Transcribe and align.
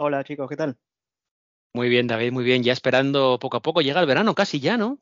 Hola 0.00 0.22
chicos, 0.22 0.48
¿qué 0.48 0.54
tal? 0.54 0.76
Muy 1.74 1.88
bien, 1.88 2.06
David, 2.06 2.30
muy 2.30 2.44
bien. 2.44 2.62
Ya 2.62 2.72
esperando 2.72 3.36
poco 3.40 3.56
a 3.56 3.62
poco. 3.62 3.80
Llega 3.80 4.00
el 4.00 4.06
verano 4.06 4.32
casi 4.32 4.60
ya, 4.60 4.76
¿no? 4.76 5.00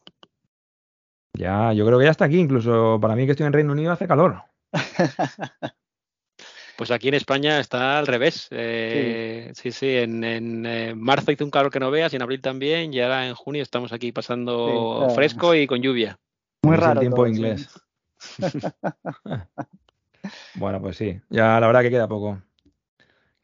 Ya, 1.35 1.75
yo 1.75 1.85
creo 1.85 1.99
que 1.99 2.07
ya 2.07 2.11
está 2.13 2.25
aquí. 2.25 2.39
Incluso 2.39 2.99
para 2.99 3.15
mí 3.15 3.27
que 3.27 3.33
estoy 3.33 3.47
en 3.47 3.53
Reino 3.53 3.73
Unido 3.73 3.93
hace 3.93 4.09
calor. 4.09 4.43
Pues 6.79 6.91
aquí 6.91 7.09
en 7.09 7.15
España 7.15 7.59
está 7.59 7.99
al 7.99 8.07
revés. 8.07 8.49
Eh, 8.51 9.51
sí. 9.55 9.73
sí, 9.73 9.97
en, 9.97 10.67
eh, 10.67 10.95
marzo 10.95 11.33
hizo 11.33 11.43
un 11.43 11.51
calor 11.51 11.73
que 11.73 11.81
no 11.81 11.91
veas 11.91 12.13
y 12.13 12.17
en 12.17 12.23
abril 12.23 12.43
también. 12.43 12.93
Y 12.93 13.01
ahora 13.01 13.27
en 13.27 13.35
junio 13.35 13.63
estamos 13.63 13.95
aquí 13.95 14.13
pasando 14.13 15.09
fresco 15.15 15.55
y 15.55 15.67
con 15.67 15.81
lluvia. 15.81 16.19
Muy 16.65 16.77
raro. 16.77 17.01
El 17.01 17.07
tiempo 17.07 17.27
inglés. 17.27 17.71
bueno, 20.57 20.83
pues 20.83 20.99
sí. 20.99 21.19
Ya 21.31 21.59
la 21.59 21.67
verdad 21.67 21.81
que 21.81 21.89
queda 21.89 22.07
poco 22.07 22.43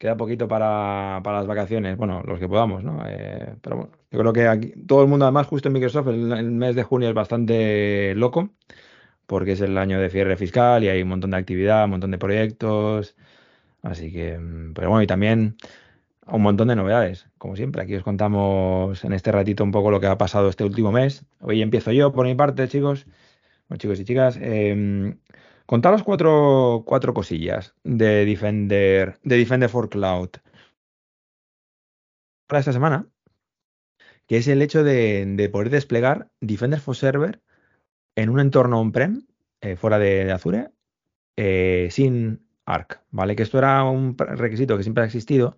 queda 0.03 0.17
poquito 0.17 0.49
para, 0.49 1.21
las 1.23 1.47
vacaciones, 1.47 1.95
bueno, 1.95 2.21
los 2.25 2.37
que 2.37 2.49
podamos, 2.49 2.83
¿no? 2.83 3.01
Eh, 3.07 3.55
pero 3.61 3.77
bueno, 3.77 3.91
yo 4.11 4.19
creo 4.19 4.33
que 4.33 4.47
aquí, 4.49 4.73
todo 4.85 5.01
el 5.01 5.07
mundo, 5.07 5.23
además, 5.23 5.47
justo 5.47 5.69
en 5.69 5.73
Microsoft, 5.73 6.09
el, 6.09 6.51
mes 6.51 6.75
de 6.75 6.83
junio 6.83 7.07
es 7.07 7.15
bastante 7.15 8.13
loco, 8.15 8.49
porque 9.27 9.53
es 9.53 9.61
el 9.61 9.77
año 9.77 10.01
de 10.01 10.09
cierre 10.09 10.35
fiscal 10.35 10.83
y 10.83 10.89
hay 10.89 11.01
un 11.03 11.07
montón 11.07 11.31
de 11.31 11.37
actividad, 11.37 11.85
un 11.85 11.91
montón 11.91 12.11
de 12.11 12.17
proyectos, 12.17 13.15
así 13.81 14.11
que, 14.11 14.37
mm, 14.37 14.73
pero 14.73 14.89
bueno, 14.89 15.03
y 15.03 15.07
también 15.07 15.55
un 16.27 16.41
montón 16.41 16.67
de 16.67 16.75
novedades, 16.75 17.27
como 17.37 17.55
siempre. 17.55 17.81
Aquí 17.81 17.95
os 17.95 18.03
contamos 18.03 19.05
en 19.05 19.13
este 19.13 19.31
ratito 19.31 19.63
un 19.63 19.71
poco 19.71 19.89
lo 19.89 20.01
que 20.01 20.07
ha 20.07 20.17
pasado 20.17 20.49
este 20.49 20.65
último 20.65 20.91
mes. 20.91 21.25
Hoy 21.39 21.61
empiezo 21.61 21.93
yo 21.93 22.11
por 22.11 22.25
mi 22.25 22.35
parte, 22.35 22.67
chicos, 22.67 23.05
bueno, 23.69 23.79
chicos 23.79 24.01
y 24.01 24.05
chicas. 24.05 24.37
Eh, 24.41 25.15
Contaros 25.73 26.03
cuatro, 26.03 26.83
cuatro 26.85 27.15
cosillas 27.15 27.73
de 27.83 28.25
Defender, 28.25 29.17
de 29.23 29.37
Defender 29.37 29.71
for 29.71 29.89
Cloud 29.89 30.29
para 32.45 32.59
esta 32.59 32.71
semana, 32.71 33.07
que 34.27 34.37
es 34.37 34.47
el 34.47 34.61
hecho 34.61 34.83
de, 34.83 35.49
poder 35.51 35.71
desplegar 35.71 36.29
Defender 36.41 36.79
for 36.79 36.95
Server 36.95 37.41
en 38.15 38.29
un 38.29 38.39
entorno 38.39 38.79
on-prem, 38.79 39.25
eh, 39.61 39.75
fuera 39.75 39.97
de, 39.97 40.31
Azure, 40.31 40.69
eh, 41.37 41.87
sin 41.89 42.45
Arc, 42.65 43.01
¿vale? 43.09 43.35
Que 43.35 43.41
esto 43.41 43.57
era 43.57 43.83
un 43.83 44.15
requisito 44.15 44.77
que 44.77 44.83
siempre 44.83 45.05
ha 45.05 45.07
existido 45.07 45.57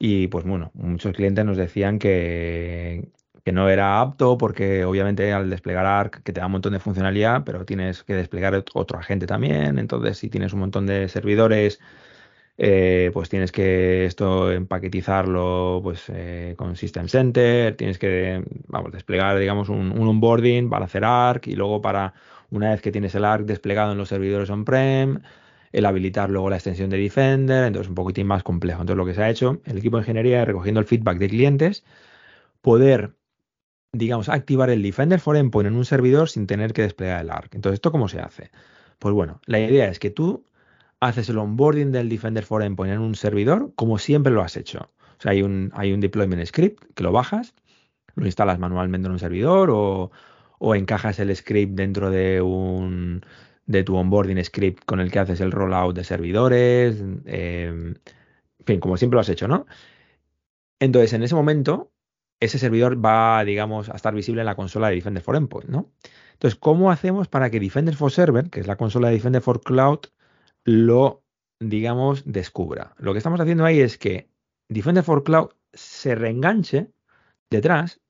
y 0.00 0.26
pues 0.26 0.44
bueno, 0.44 0.72
muchos 0.74 1.14
clientes 1.14 1.44
nos 1.44 1.56
decían 1.56 2.00
que, 2.00 3.12
que 3.44 3.52
no 3.52 3.68
era 3.68 4.00
apto 4.00 4.38
porque 4.38 4.84
obviamente 4.84 5.32
al 5.32 5.50
desplegar 5.50 5.86
Arc, 5.86 6.22
que 6.22 6.32
te 6.32 6.40
da 6.40 6.46
un 6.46 6.52
montón 6.52 6.72
de 6.72 6.78
funcionalidad, 6.80 7.42
pero 7.44 7.64
tienes 7.64 8.04
que 8.04 8.14
desplegar 8.14 8.64
otro 8.74 8.98
agente 8.98 9.26
también, 9.26 9.78
entonces 9.78 10.18
si 10.18 10.28
tienes 10.30 10.52
un 10.52 10.60
montón 10.60 10.86
de 10.86 11.08
servidores, 11.08 11.80
eh, 12.58 13.10
pues 13.14 13.28
tienes 13.28 13.50
que 13.52 14.04
esto 14.06 14.52
empaquetizarlo 14.52 15.80
pues 15.82 16.04
eh, 16.08 16.54
con 16.56 16.76
System 16.76 17.08
Center, 17.08 17.76
tienes 17.76 17.98
que 17.98 18.44
vamos, 18.68 18.92
desplegar 18.92 19.38
digamos 19.38 19.68
un, 19.68 19.92
un, 19.98 20.08
onboarding 20.08 20.70
para 20.70 20.84
hacer 20.84 21.04
Arc 21.04 21.48
y 21.48 21.56
luego 21.56 21.80
para 21.82 22.14
una 22.50 22.70
vez 22.70 22.82
que 22.82 22.92
tienes 22.92 23.14
el 23.14 23.24
Arc 23.24 23.44
desplegado 23.46 23.92
en 23.92 23.98
los 23.98 24.08
servidores 24.10 24.50
on-prem, 24.50 25.20
el 25.72 25.86
habilitar 25.86 26.30
luego 26.30 26.50
la 26.50 26.56
extensión 26.56 26.90
de 26.90 26.98
Defender, 26.98 27.64
entonces 27.64 27.88
un 27.88 27.94
poquitín 27.94 28.26
más 28.26 28.42
complejo. 28.42 28.82
Entonces 28.82 28.98
lo 28.98 29.06
que 29.06 29.14
se 29.14 29.22
ha 29.22 29.30
hecho, 29.30 29.60
el 29.64 29.78
equipo 29.78 29.96
de 29.96 30.02
ingeniería 30.02 30.44
recogiendo 30.44 30.80
el 30.80 30.86
feedback 30.86 31.18
de 31.18 31.28
clientes, 31.28 31.84
poder 32.62 33.14
digamos, 33.92 34.28
activar 34.28 34.70
el 34.70 34.82
Defender 34.82 35.20
for 35.20 35.36
Endpoint 35.36 35.68
en 35.68 35.76
un 35.76 35.84
servidor 35.84 36.28
sin 36.28 36.46
tener 36.46 36.72
que 36.72 36.82
desplegar 36.82 37.20
el 37.20 37.30
ARC. 37.30 37.54
Entonces, 37.54 37.74
¿esto 37.76 37.92
cómo 37.92 38.08
se 38.08 38.20
hace? 38.20 38.50
Pues 38.98 39.14
bueno, 39.14 39.40
la 39.46 39.60
idea 39.60 39.88
es 39.88 39.98
que 39.98 40.10
tú 40.10 40.46
haces 41.00 41.28
el 41.28 41.38
onboarding 41.38 41.92
del 41.92 42.08
Defender 42.08 42.44
for 42.44 42.62
Endpoint 42.62 42.94
en 42.94 43.00
un 43.00 43.14
servidor 43.14 43.72
como 43.74 43.98
siempre 43.98 44.32
lo 44.32 44.42
has 44.42 44.56
hecho. 44.56 44.90
O 45.18 45.22
sea, 45.22 45.32
hay 45.32 45.42
un, 45.42 45.70
hay 45.74 45.92
un 45.92 46.00
deployment 46.00 46.44
script 46.46 46.82
que 46.94 47.02
lo 47.02 47.12
bajas, 47.12 47.54
lo 48.14 48.26
instalas 48.26 48.58
manualmente 48.58 49.06
en 49.06 49.12
un 49.12 49.18
servidor 49.18 49.70
o, 49.70 50.10
encajas 50.74 51.18
el 51.18 51.34
script 51.34 51.74
dentro 51.74 52.10
de 52.10 52.40
un 52.40 53.24
de 53.66 53.84
tu 53.84 53.96
onboarding 53.96 54.42
script 54.44 54.84
con 54.84 55.00
el 55.00 55.10
que 55.10 55.18
haces 55.18 55.40
el 55.40 55.52
rollout 55.52 55.94
de 55.94 56.04
servidores, 56.04 57.00
em, 57.24 57.94
en 57.94 58.66
fin, 58.66 58.80
como 58.80 58.96
siempre 58.96 59.16
lo 59.16 59.20
has 59.20 59.28
hecho, 59.28 59.48
¿no? 59.48 59.66
Entonces, 60.80 61.12
en 61.12 61.22
ese 61.22 61.34
momento, 61.34 61.91
ese 62.42 62.58
servidor 62.58 63.02
va, 63.02 63.44
digamos, 63.44 63.88
a 63.88 63.94
estar 63.94 64.12
visible 64.14 64.42
en 64.42 64.46
la 64.46 64.56
consola 64.56 64.88
de 64.88 64.96
Defender 64.96 65.22
for 65.22 65.36
Endpoint, 65.36 65.68
¿no? 65.68 65.92
Entonces, 66.32 66.58
¿cómo 66.58 66.90
hacemos 66.90 67.28
para 67.28 67.50
que 67.50 67.60
Defender 67.60 67.94
for 67.94 68.10
Server, 68.10 68.50
que 68.50 68.58
es 68.58 68.66
la 68.66 68.74
consola 68.74 69.08
de 69.08 69.14
Defender 69.14 69.40
for 69.40 69.62
Cloud, 69.62 70.00
lo, 70.64 71.22
digamos, 71.60 72.24
descubra? 72.26 72.96
Lo 72.98 73.12
que 73.12 73.18
estamos 73.18 73.40
haciendo 73.40 73.64
ahí 73.64 73.80
es 73.80 73.96
que 73.96 74.28
Defender 74.68 75.04
for 75.04 75.22
Cloud 75.22 75.50
se 75.72 76.16
reenganche 76.16 76.90
detrás 77.48 78.00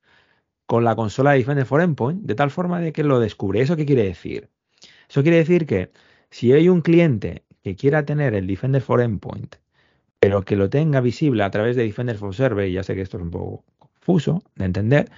con 0.64 0.82
la 0.82 0.96
consola 0.96 1.32
de 1.32 1.38
Defender 1.38 1.66
for 1.66 1.82
Endpoint 1.82 2.22
de 2.22 2.34
tal 2.34 2.50
forma 2.50 2.80
de 2.80 2.94
que 2.94 3.04
lo 3.04 3.20
descubre. 3.20 3.60
¿Eso 3.60 3.76
qué 3.76 3.84
quiere 3.84 4.04
decir? 4.04 4.48
Eso 5.10 5.22
quiere 5.22 5.36
decir 5.36 5.66
que 5.66 5.92
si 6.30 6.54
hay 6.54 6.70
un 6.70 6.80
cliente 6.80 7.44
que 7.62 7.76
quiera 7.76 8.06
tener 8.06 8.34
el 8.34 8.46
Defender 8.46 8.80
for 8.80 9.02
Endpoint, 9.02 9.56
pero 10.18 10.42
que 10.42 10.56
lo 10.56 10.70
tenga 10.70 11.02
visible 11.02 11.42
a 11.42 11.50
través 11.50 11.76
de 11.76 11.82
Defender 11.82 12.16
for 12.16 12.34
Server, 12.34 12.70
ya 12.70 12.82
sé 12.82 12.94
que 12.94 13.02
esto 13.02 13.18
es 13.18 13.22
un 13.24 13.30
poco 13.30 13.66
fuso 14.02 14.42
de 14.56 14.66
entender, 14.66 15.10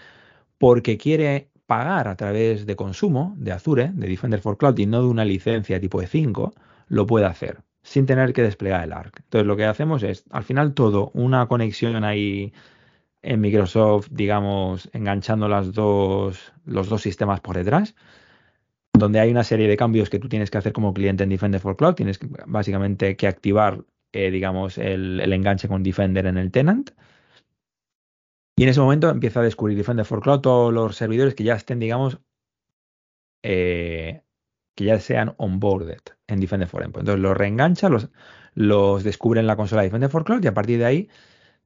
porque 0.59 0.97
quiere 0.99 1.49
pagar 1.67 2.09
a 2.09 2.17
través 2.17 2.67
de 2.67 2.77
consumo 2.77 3.35
de 3.39 3.53
Azure, 3.53 3.91
de 3.95 4.09
Defender 4.09 4.41
for 4.41 4.57
Cloud, 4.59 4.79
y 4.79 4.87
no 4.87 5.03
de 5.03 5.09
una 5.09 5.25
licencia 5.25 5.81
tipo 5.81 6.01
E5, 6.03 6.53
lo 6.89 7.07
puede 7.07 7.27
hacer 7.27 7.59
sin 7.83 8.07
tener 8.07 8.33
que 8.33 8.43
desplegar 8.43 8.83
el 8.83 8.93
ARC. 8.93 9.21
Entonces 9.21 9.47
lo 9.47 9.57
que 9.57 9.67
hacemos 9.67 10.03
es, 10.03 10.25
al 10.31 10.43
final 10.43 10.75
todo, 10.75 11.11
una 11.15 11.47
conexión 11.47 12.03
ahí 12.03 12.53
en 13.23 13.41
Microsoft, 13.41 14.09
digamos, 14.11 14.89
enganchando 14.93 15.49
dos, 15.73 16.53
los 16.65 16.89
dos 16.89 17.03
sistemas 17.03 17.41
por 17.41 17.57
detrás, 17.57 17.95
donde 18.95 19.21
hay 19.21 19.31
una 19.31 19.45
serie 19.45 19.69
de 19.69 19.77
cambios 19.77 20.09
que 20.09 20.19
tú 20.19 20.29
tienes 20.29 20.51
que 20.51 20.59
hacer 20.59 20.73
como 20.73 20.95
cliente 20.95 21.25
en 21.25 21.31
Defender 21.31 21.61
for 21.61 21.77
Cloud. 21.77 21.95
Tienes 21.95 22.19
básicamente 22.47 23.17
que 23.17 23.27
activar, 23.27 23.85
eh, 24.13 24.31
digamos, 24.31 24.79
el, 24.79 25.21
el, 25.21 25.33
enganche 25.33 25.69
con 25.69 25.83
Defender 25.83 26.27
en 26.27 26.39
el 26.39 26.51
tenant 26.51 26.91
y 28.57 28.63
en 28.63 28.69
ese 28.69 28.81
momento 28.81 29.11
empieza 29.11 29.41
a 29.41 29.43
descubrir 29.43 29.77
Defender 29.77 30.07
for 30.07 30.21
Cloud 30.21 30.41
todos 30.41 30.73
los 30.73 30.97
servidores 30.97 31.35
que 31.35 31.45
ya 31.45 31.55
estén, 31.55 31.81
digamos, 31.81 32.21
eh, 33.43 34.23
que 34.75 34.85
ya 34.85 34.99
sean 35.01 35.35
onboarded 35.39 36.01
en 36.29 36.41
Defender 36.41 36.69
for 36.69 36.83
Endpoint. 36.83 37.03
Entonces 37.09 37.23
los 37.23 37.37
reengancha, 37.37 37.89
los, 37.89 39.05
descubre 39.05 39.41
en 39.41 39.47
la 39.47 39.57
consola 39.57 39.83
de 39.83 39.89
Defender 39.89 40.11
for 40.11 40.25
Cloud 40.25 40.43
y 40.45 40.47
a 40.47 40.55
partir 40.55 40.79
de 40.79 40.85
ahí, 40.85 41.09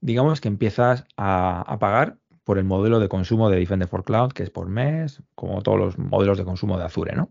digamos 0.01 0.41
que 0.41 0.49
empiezas 0.49 1.07
a, 1.17 1.77
pagar 1.81 2.19
por 2.45 2.59
el 2.59 2.65
modelo 2.65 3.01
de 3.01 3.09
consumo 3.09 3.51
de 3.51 3.59
Defender 3.59 3.89
for 3.89 4.05
Cloud, 4.05 4.33
que 4.33 4.43
es 4.43 4.51
por 4.51 4.69
mes, 4.69 5.23
como 5.35 5.63
todos 5.63 5.79
los 5.79 5.99
modelos 5.99 6.39
de 6.39 6.45
consumo 6.45 6.79
de 6.79 6.85
Azure, 6.85 7.15
¿no? 7.15 7.31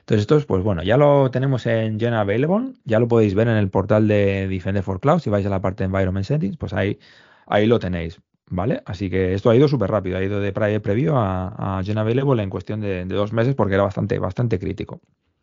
Entonces, 0.00 0.22
esto 0.22 0.40
pues 0.46 0.64
bueno, 0.64 0.82
ya 0.82 0.96
lo 0.96 1.30
tenemos 1.30 1.66
en 1.66 1.98
Gen 1.98 2.14
Available, 2.14 2.74
ya 2.84 2.98
lo 2.98 3.08
podéis 3.08 3.34
ver 3.34 3.48
en 3.48 3.56
el 3.56 3.70
portal 3.70 4.08
de 4.08 4.48
Defender 4.48 4.82
for 4.82 5.00
Cloud. 5.00 5.20
Si 5.20 5.30
vais 5.30 5.46
a 5.46 5.48
la 5.48 5.60
parte 5.60 5.84
de 5.84 5.86
Environment 5.86 6.26
Settings, 6.26 6.56
pues 6.56 6.72
ahí, 6.72 6.98
ahí 7.46 7.66
lo 7.66 7.78
tenéis. 7.78 8.20
¿Vale? 8.50 8.82
Así 8.84 9.08
que 9.08 9.32
esto 9.34 9.50
ha 9.50 9.56
ido 9.56 9.68
súper 9.68 9.90
rápido, 9.90 10.18
ha 10.18 10.22
ido 10.22 10.40
de 10.40 10.52
previo 10.52 11.16
a, 11.16 11.78
a 11.78 11.82
Gen 11.82 11.98
Available 11.98 12.42
en 12.42 12.50
cuestión 12.50 12.80
de, 12.80 13.04
dos 13.04 13.32
meses 13.32 13.54
porque 13.54 13.74
era 13.74 13.84
bastante, 13.84 14.18
bastante 14.18 14.58
crítico. 14.58 15.00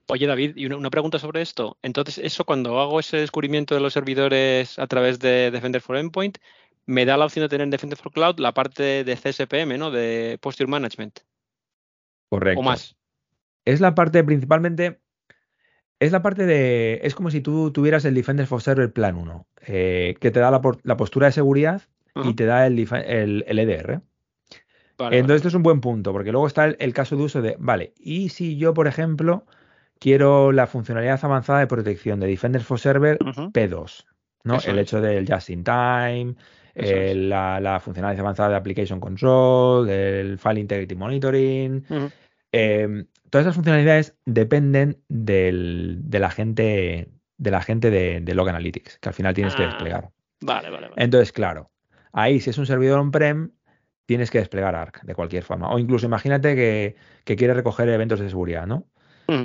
Oye, 0.07 0.25
David, 0.25 0.54
y 0.56 0.66
una, 0.66 0.90
pregunta 0.90 1.19
sobre 1.19 1.42
esto. 1.42 1.78
Entonces, 1.81 2.18
eso 2.18 2.44
cuando 2.44 2.80
hago 2.80 3.00
ese 3.00 3.18
descubrimiento 3.18 3.75
de 3.75 3.81
los 3.81 3.94
servidores 3.94 4.80
a 4.80 4.88
través 4.88 5.19
de 5.19 5.51
Defender 5.51 5.81
for 5.81 5.98
Endpoint, 5.98 6.40
me 6.88 7.06
da 7.06 7.18
la 7.18 7.25
opción 7.25 7.44
de 7.44 7.50
tener 7.50 7.63
en 7.63 7.69
Defender 7.69 7.98
for 7.98 8.12
Cloud 8.12 8.40
la 8.40 8.54
parte 8.54 9.04
de 9.04 9.16
CSPM, 9.16 9.78
¿no? 9.78 9.92
De 9.92 10.40
Posture 10.42 10.69
Management. 10.69 11.19
Correcto. 12.30 12.60
O 12.60 12.63
más. 12.63 12.95
Es 13.66 13.81
la 13.81 13.94
parte 13.94 14.24
principalmente. 14.24 15.00
Es 16.00 16.12
la 16.12 16.24
parte 16.24 16.45
de. 16.48 17.00
Es 17.04 17.13
como 17.13 17.30
si 17.30 17.42
tú 17.42 17.72
tuvieras 17.72 18.06
el 18.06 18.16
Defender 18.16 18.48
for 18.48 18.63
Server 18.63 18.92
Plan 18.92 19.16
1, 19.16 19.48
eh, 19.68 20.16
que 20.19 20.31
te 20.31 20.40
da 20.40 20.50
la, 20.50 20.62
la 20.84 20.98
postura 20.98 21.28
de 21.28 21.34
seguridad 21.34 21.84
y 22.16 22.34
te 22.34 22.46
da 22.46 22.68
el, 22.68 22.80
el, 23.48 23.60
EDR. 23.60 24.02
Entonces, 24.98 25.38
esto 25.38 25.48
es 25.48 25.54
un 25.54 25.64
buen 25.64 25.82
punto, 25.82 26.12
porque 26.12 26.32
luego 26.32 26.48
está 26.48 26.66
el, 26.66 26.94
caso 26.94 27.16
de 27.16 27.24
uso 27.24 27.42
de, 27.42 27.56
vale, 27.60 27.94
y 27.98 28.30
si 28.30 28.58
yo, 28.58 28.74
por 28.74 28.88
ejemplo, 28.88 29.46
quiero 30.00 30.52
la 30.52 30.68
funcionalidad 30.68 31.24
avanzada 31.24 31.60
de 31.60 31.68
protección 31.68 32.20
de 32.20 32.28
Defender 32.28 32.62
for 32.62 32.80
Server 32.80 33.18
P2, 33.20 34.06
¿no? 34.44 34.58
el 34.66 34.80
hecho 34.80 35.00
del 35.00 35.26
just 35.32 35.50
in 35.50 35.64
time, 35.64 36.36
eh, 36.76 37.14
la, 37.16 37.60
la, 37.60 37.80
funcionalidad 37.80 38.22
avanzada 38.22 38.50
de 38.50 38.56
Application 38.56 39.00
Control, 39.00 39.90
el 39.90 40.38
File 40.38 40.60
Integrity 40.60 40.96
Monitoring. 40.96 41.86
Em, 42.52 43.06
todas 43.30 43.46
esas 43.46 43.56
funcionalidades 43.56 44.16
dependen 44.26 45.02
del, 45.08 46.00
de 46.04 46.20
la 46.20 46.32
gente, 46.32 47.10
de, 47.38 47.52
la 47.52 47.62
gente 47.62 47.90
de, 47.90 48.34
Log 48.34 48.50
Analytics, 48.50 48.98
que 49.00 49.10
al 49.10 49.16
final 49.16 49.34
tienes 49.34 49.56
que 49.56 49.64
ah, 49.64 49.68
desplegar. 49.68 50.10
Vale, 50.42 50.70
vale, 50.70 50.90
vale. 50.90 51.04
Entonces, 51.04 51.32
claro, 51.32 51.70
ahí 52.21 52.39
si 52.39 52.50
es 52.50 52.57
un 52.57 52.66
servidor 52.66 53.00
on-prem, 53.00 53.51
tienes 54.06 54.31
que 54.31 54.39
desplegar 54.39 54.75
Arc 54.75 55.04
de 55.04 55.16
cualquier 55.16 55.44
forma. 55.44 55.69
O 55.69 55.80
incluso 55.80 56.06
imagínate 56.06 56.56
que, 56.56 56.95
que 57.24 57.36
quieres 57.36 57.56
recoger 57.56 57.89
eventos 57.89 58.19
de 58.19 58.30
seguridad, 58.30 58.68
¿no? 58.68 58.88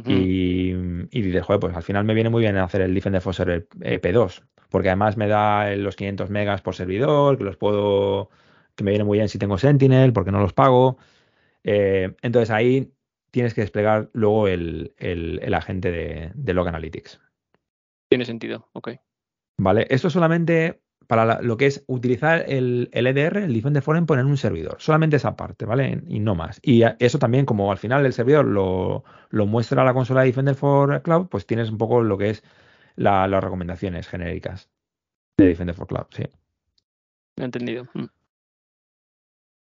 y, 0.07 0.71
y, 0.71 1.21
dices, 1.21 1.43
joder, 1.43 1.61
pues 1.61 1.77
al 1.77 1.83
final 1.83 2.05
me 2.05 2.15
viene 2.15 2.31
muy 2.31 2.41
bien 2.41 2.57
hacer 2.57 2.81
el 2.81 2.95
Defender 2.95 3.21
for 3.21 3.35
Server 3.35 3.69
P2, 3.69 4.43
porque 4.71 4.89
además 4.89 5.19
me 5.19 5.29
da 5.29 5.77
los 5.77 5.95
500 5.95 6.31
megas 6.31 6.63
por 6.63 6.75
servidor, 6.75 7.37
que 7.37 7.45
los 7.45 7.59
puedo, 7.59 8.31
que 8.75 8.83
me 8.83 8.93
viene 8.93 9.05
muy 9.05 9.19
bien 9.19 9.29
si 9.29 9.39
tengo 9.39 9.59
Sentinel, 9.59 10.15
porque 10.15 10.33
no 10.33 10.41
los 10.41 10.55
pago. 10.55 10.97
Eh, 11.65 12.15
entonces 12.23 12.51
ahí 12.51 12.93
tienes 13.31 13.55
que 13.55 13.63
desplegar 13.63 14.11
luego 14.13 14.49
el, 14.49 14.95
agente 15.55 15.91
de, 16.35 16.55
Log 16.55 16.69
Analytics. 16.69 17.21
Tiene 18.09 18.25
sentido, 18.25 18.69
ok. 18.73 18.91
Vale, 19.59 19.87
esto 19.91 20.11
solamente 20.11 20.83
para 21.07 21.41
lo 21.43 21.57
que 21.57 21.67
es 21.67 21.85
utilizar 21.87 22.45
el, 22.49 22.89
EDR, 22.93 23.39
el 23.39 23.55
Defender 23.55 23.83
for 23.83 23.97
Endpoint 23.97 24.21
en 24.21 24.27
un 24.27 24.37
servidor. 24.37 24.77
Solamente 24.79 25.17
esa 25.17 25.37
parte, 25.37 25.65
¿vale? 25.65 26.03
Y 26.09 26.21
no 26.21 26.35
más. 26.35 26.61
Y 26.63 26.83
eso 26.99 27.19
también, 27.19 27.47
como 27.47 27.71
al 27.71 27.79
final 27.79 28.05
el 28.07 28.13
servidor 28.13 28.47
lo, 28.47 29.05
muestra 29.47 29.83
a 29.83 29.85
la 29.85 29.95
consola 29.95 30.21
de 30.21 30.27
Defender 30.29 30.55
for 30.55 31.03
Cloud, 31.03 31.29
pues 31.29 31.47
tienes 31.47 31.71
un 31.71 31.79
poco 31.79 32.03
lo 32.03 32.19
que 32.19 32.31
es 32.31 32.43
las 32.97 33.31
recomendaciones 33.43 34.09
genéricas 34.09 34.71
de 35.37 35.47
Defender 35.47 35.75
for 35.75 35.87
Cloud, 35.87 36.07
sí. 36.11 36.25
entendido. 37.37 37.87
Mm. 37.95 38.05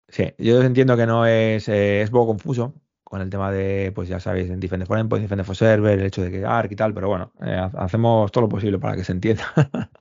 Sí, 0.07 0.33
yo 0.37 0.61
entiendo 0.61 0.97
que 0.97 1.05
no 1.05 1.25
es, 1.25 1.69
eh, 1.69 2.01
es 2.01 2.09
poco 2.09 2.27
confuso, 2.27 2.73
con 3.11 3.21
el 3.21 3.29
tema 3.29 3.51
de, 3.51 3.91
pues 3.93 4.09
ya 4.09 4.19
sabéis, 4.19 4.49
en 4.49 4.59
Defender 4.59 4.87
for 4.87 4.97
Endpoint, 4.97 5.23
Defender 5.23 5.45
for 5.45 5.55
Server, 5.55 5.99
el 5.99 6.05
hecho 6.05 6.21
de 6.21 6.31
que 6.31 6.45
ARC 6.45 6.71
y 6.71 6.75
tal, 6.75 6.93
pero 6.93 7.09
bueno, 7.09 7.33
eh, 7.41 7.69
hacemos 7.77 8.31
todo 8.31 8.43
lo 8.43 8.49
posible 8.49 8.79
para 8.79 8.95
que 8.95 9.03
se 9.03 9.11
entienda. 9.11 9.43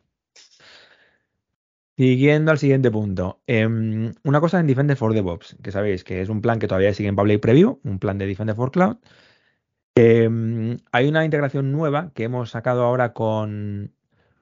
Siguiendo 2.01 2.51
al 2.51 2.57
siguiente 2.57 2.91
punto. 2.91 3.43
Em, 3.47 4.15
una 4.25 4.41
cosa 4.41 4.59
en 4.59 4.67
Defender 4.67 4.97
for 4.97 5.13
DevOps, 5.13 5.57
que 5.63 5.71
sabéis 5.71 6.03
que 6.03 6.23
es 6.23 6.31
un 6.31 6.41
plan 6.41 6.59
que 6.59 6.67
todavía 6.67 6.95
sigue 6.95 7.11
en 7.11 7.15
Public 7.15 7.43
Preview, 7.43 7.79
un 7.85 7.99
plan 7.99 8.17
de 8.17 8.25
Defender 8.27 8.57
for 8.57 8.71
Cloud. 8.71 8.97
Em, 9.95 10.79
hay 10.93 11.09
una 11.09 11.27
integración 11.27 11.73
nueva 11.73 12.11
que 12.15 12.25
hemos 12.25 12.49
sacado 12.49 12.85
ahora 12.85 13.13
con, 13.13 13.93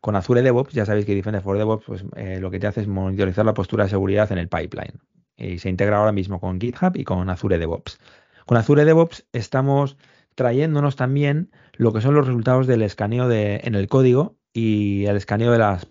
con 0.00 0.14
Azure 0.14 0.43
DevOps. 0.43 0.72
Ya 0.72 0.87
sabéis 0.87 1.05
que 1.05 1.16
Defender 1.16 1.43
for 1.43 1.58
DevOps 1.58 1.84
pues, 1.84 2.05
eh, 2.14 2.38
lo 2.38 2.52
que 2.52 2.60
te 2.60 2.69
hace 2.69 2.82
es 2.82 2.87
monitorizar 2.87 3.44
la 3.44 3.55
postura 3.55 3.82
de 3.82 3.90
seguridad 3.90 4.31
en 4.31 4.38
el 4.38 4.49
pipeline. 4.49 5.00
Y 5.37 5.58
se 5.58 5.69
integra 5.69 5.99
ahora 5.99 6.12
mismo 6.12 6.38
con 6.38 6.60
GitHub 6.60 6.93
y 6.94 7.02
con 7.02 7.28
Azure 7.28 7.58
DevOps. 7.58 7.99
Con 8.46 8.56
Azure 8.56 8.84
DevOps 8.84 9.26
estamos 9.32 9.96
trayéndonos 10.37 10.94
también 10.94 11.50
lo 11.72 11.93
que 11.93 12.02
son 12.02 12.14
los 12.14 12.25
resultados 12.25 12.69
del 12.69 12.82
escaneo 12.82 13.26
de, 13.26 13.62
en 13.64 13.75
el 13.75 13.88
código 13.88 14.37
y 14.52 15.06
el 15.06 15.16
escaneo 15.16 15.50
de 15.50 15.58
las 15.58 15.88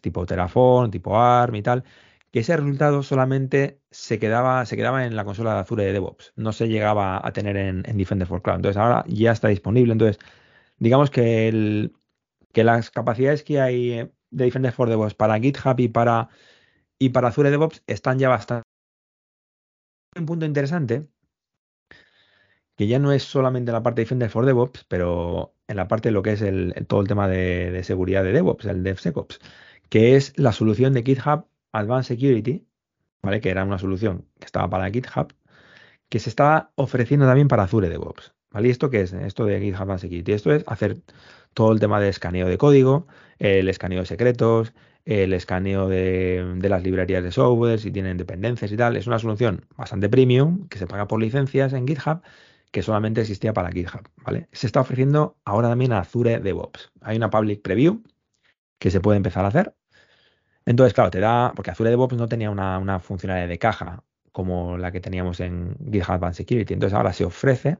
tipo 0.00 0.26
Terraform, 0.26 0.90
tipo 0.90 1.18
ARM 1.18 1.56
y 1.56 1.62
tal, 1.62 1.84
que 2.30 2.40
ese 2.40 2.56
resultado 2.56 3.02
solamente 3.02 3.80
se 3.90 4.18
quedaba, 4.18 4.66
se 4.66 4.76
quedaba 4.76 5.06
en 5.06 5.16
la 5.16 5.24
consola 5.24 5.54
de 5.54 5.60
Azure 5.60 5.84
de 5.84 5.92
DevOps, 5.92 6.32
no 6.36 6.52
se 6.52 6.68
llegaba 6.68 7.20
a 7.26 7.32
tener 7.32 7.56
en, 7.56 7.82
Defender 7.82 8.26
for 8.28 8.42
Cloud. 8.42 8.56
Entonces 8.56 8.76
ahora 8.76 9.04
ya 9.08 9.32
está 9.32 9.48
disponible. 9.48 9.92
Entonces, 9.92 10.18
digamos 10.78 11.10
que, 11.10 11.48
el, 11.48 11.94
que 12.52 12.64
las 12.64 12.90
capacidades 12.90 13.44
que 13.44 13.60
hay 13.60 13.88
de 14.30 14.44
Defender 14.44 14.72
for 14.72 14.88
DevOps 14.88 15.14
para 15.14 15.38
GitHub 15.40 15.78
y 15.78 15.88
para, 15.88 16.28
y 16.98 17.10
para 17.10 17.28
Azure 17.28 17.50
DevOps 17.50 17.82
están 17.86 18.18
ya 18.18 18.28
bastante. 18.28 18.64
Un 20.16 20.26
punto 20.26 20.46
interesante 20.46 21.08
que 22.76 22.86
ya 22.86 22.98
no 22.98 23.12
es 23.12 23.22
solamente 23.22 23.72
la 23.72 23.82
parte 23.82 24.00
de 24.00 24.04
Defender 24.04 24.30
for 24.30 24.46
DevOps, 24.46 24.84
pero 24.88 25.54
en 25.68 25.76
la 25.76 25.88
parte 25.88 26.08
de 26.08 26.12
lo 26.12 26.22
que 26.22 26.32
es 26.32 26.42
el, 26.42 26.74
todo 26.88 27.00
el 27.00 27.08
tema 27.08 27.28
de, 27.28 27.82
seguridad 27.84 28.24
de 28.24 28.32
DevOps, 28.32 28.64
el 28.66 28.82
DevSecOps, 28.82 29.38
que 29.88 30.16
es 30.16 30.32
la 30.36 30.52
solución 30.52 30.92
de 30.92 31.02
GitHub 31.02 31.46
Advanced 31.72 32.16
Security, 32.16 32.66
¿vale? 33.22 33.40
que 33.40 33.50
era 33.50 33.64
una 33.64 33.78
solución 33.78 34.26
que 34.38 34.46
estaba 34.46 34.68
para 34.68 34.90
GitHub, 34.90 35.32
que 36.08 36.18
se 36.18 36.28
estaba 36.30 36.72
ofreciendo 36.76 37.26
también 37.26 37.48
para 37.48 37.64
Azure 37.64 37.88
DevOps. 37.88 38.34
¿Vale? 38.50 38.68
¿Y 38.68 38.70
esto 38.70 38.88
qué 38.88 39.00
es? 39.00 39.12
Esto 39.12 39.46
de 39.46 39.60
GitHub 39.60 39.82
Advanced 39.82 40.08
Security. 40.08 40.32
Esto 40.32 40.52
es 40.52 40.64
hacer 40.68 40.98
todo 41.54 41.72
el 41.72 41.80
tema 41.80 42.00
de 42.00 42.08
escaneo 42.08 42.48
de 42.48 42.58
código, 42.58 43.06
el 43.38 43.68
escaneo 43.68 44.00
de 44.00 44.06
secretos, 44.06 44.74
el 45.04 45.32
escaneo 45.32 45.88
de, 45.88 46.54
de, 46.56 46.68
las 46.68 46.82
librerías 46.82 47.22
de 47.22 47.32
software, 47.32 47.78
si 47.80 47.90
tienen 47.90 48.16
dependencias 48.16 48.70
y 48.70 48.76
tal. 48.76 48.96
Es 48.96 49.06
una 49.06 49.18
solución 49.18 49.66
bastante 49.76 50.08
premium 50.08 50.68
que 50.68 50.78
se 50.78 50.86
paga 50.86 51.08
por 51.08 51.20
licencias 51.20 51.72
en 51.72 51.86
GitHub 51.86 52.22
que 52.74 52.82
solamente 52.82 53.20
existía 53.20 53.52
para 53.52 53.70
GitHub, 53.70 54.02
¿vale? 54.24 54.48
Se 54.50 54.66
está 54.66 54.80
ofreciendo 54.80 55.38
ahora 55.44 55.68
también 55.68 55.92
a 55.92 56.00
Azure 56.00 56.40
DevOps. 56.40 56.90
Hay 57.02 57.16
una 57.16 57.30
public 57.30 57.62
preview 57.62 58.02
que 58.80 58.90
se 58.90 59.00
puede 59.00 59.16
empezar 59.16 59.44
a 59.44 59.48
hacer. 59.48 59.76
Entonces, 60.66 60.92
claro, 60.92 61.12
te 61.12 61.20
da, 61.20 61.52
porque 61.54 61.70
Azure 61.70 61.90
DevOps 61.90 62.16
no 62.16 62.26
tenía 62.26 62.50
una, 62.50 62.98
funcionalidad 62.98 63.46
de 63.46 63.60
caja 63.60 64.02
como 64.32 64.76
la 64.76 64.90
que 64.90 65.00
teníamos 65.00 65.38
en 65.38 65.76
GitHub 65.92 66.14
Advanced 66.14 66.38
Security. 66.38 66.74
Entonces, 66.74 66.96
ahora 66.96 67.12
se 67.12 67.24
ofrece 67.24 67.78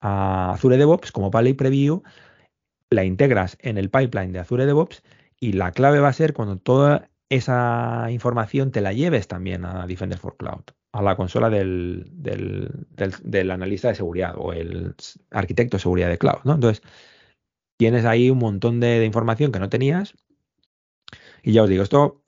a 0.00 0.52
Azure 0.52 0.76
DevOps 0.76 1.10
como 1.10 1.32
public 1.32 1.56
preview, 1.56 2.04
la 2.90 3.02
integras 3.02 3.58
en 3.60 3.76
el 3.76 3.90
pipeline 3.90 4.30
de 4.30 4.38
Azure 4.38 4.66
DevOps 4.66 5.02
y 5.40 5.54
la 5.54 5.72
clave 5.72 5.98
va 5.98 6.10
a 6.10 6.12
ser 6.12 6.32
cuando 6.32 6.58
toda 6.58 7.10
esa 7.28 8.06
información 8.10 8.70
te 8.70 8.82
la 8.82 8.92
lleves 8.92 9.26
también 9.26 9.64
a 9.64 9.84
Defender 9.88 10.16
for 10.20 10.36
Cloud 10.36 10.62
a 10.98 11.02
la 11.02 11.16
consola 11.16 11.48
del, 11.50 12.06
del, 12.12 13.50
analista 13.50 13.88
de 13.88 13.94
seguridad 13.94 14.34
o 14.36 14.52
el 14.52 14.94
arquitecto 15.30 15.76
de 15.76 15.82
seguridad 15.82 16.08
de 16.08 16.18
cloud, 16.18 16.40
¿no? 16.44 16.54
Entonces, 16.54 16.82
tienes 17.76 18.04
ahí 18.04 18.30
un 18.30 18.38
montón 18.38 18.80
de, 18.80 19.04
información 19.04 19.52
que 19.52 19.60
no 19.60 19.68
tenías. 19.68 20.14
Y 21.42 21.52
ya 21.52 21.62
os 21.62 21.68
digo, 21.68 21.82
esto, 21.82 22.22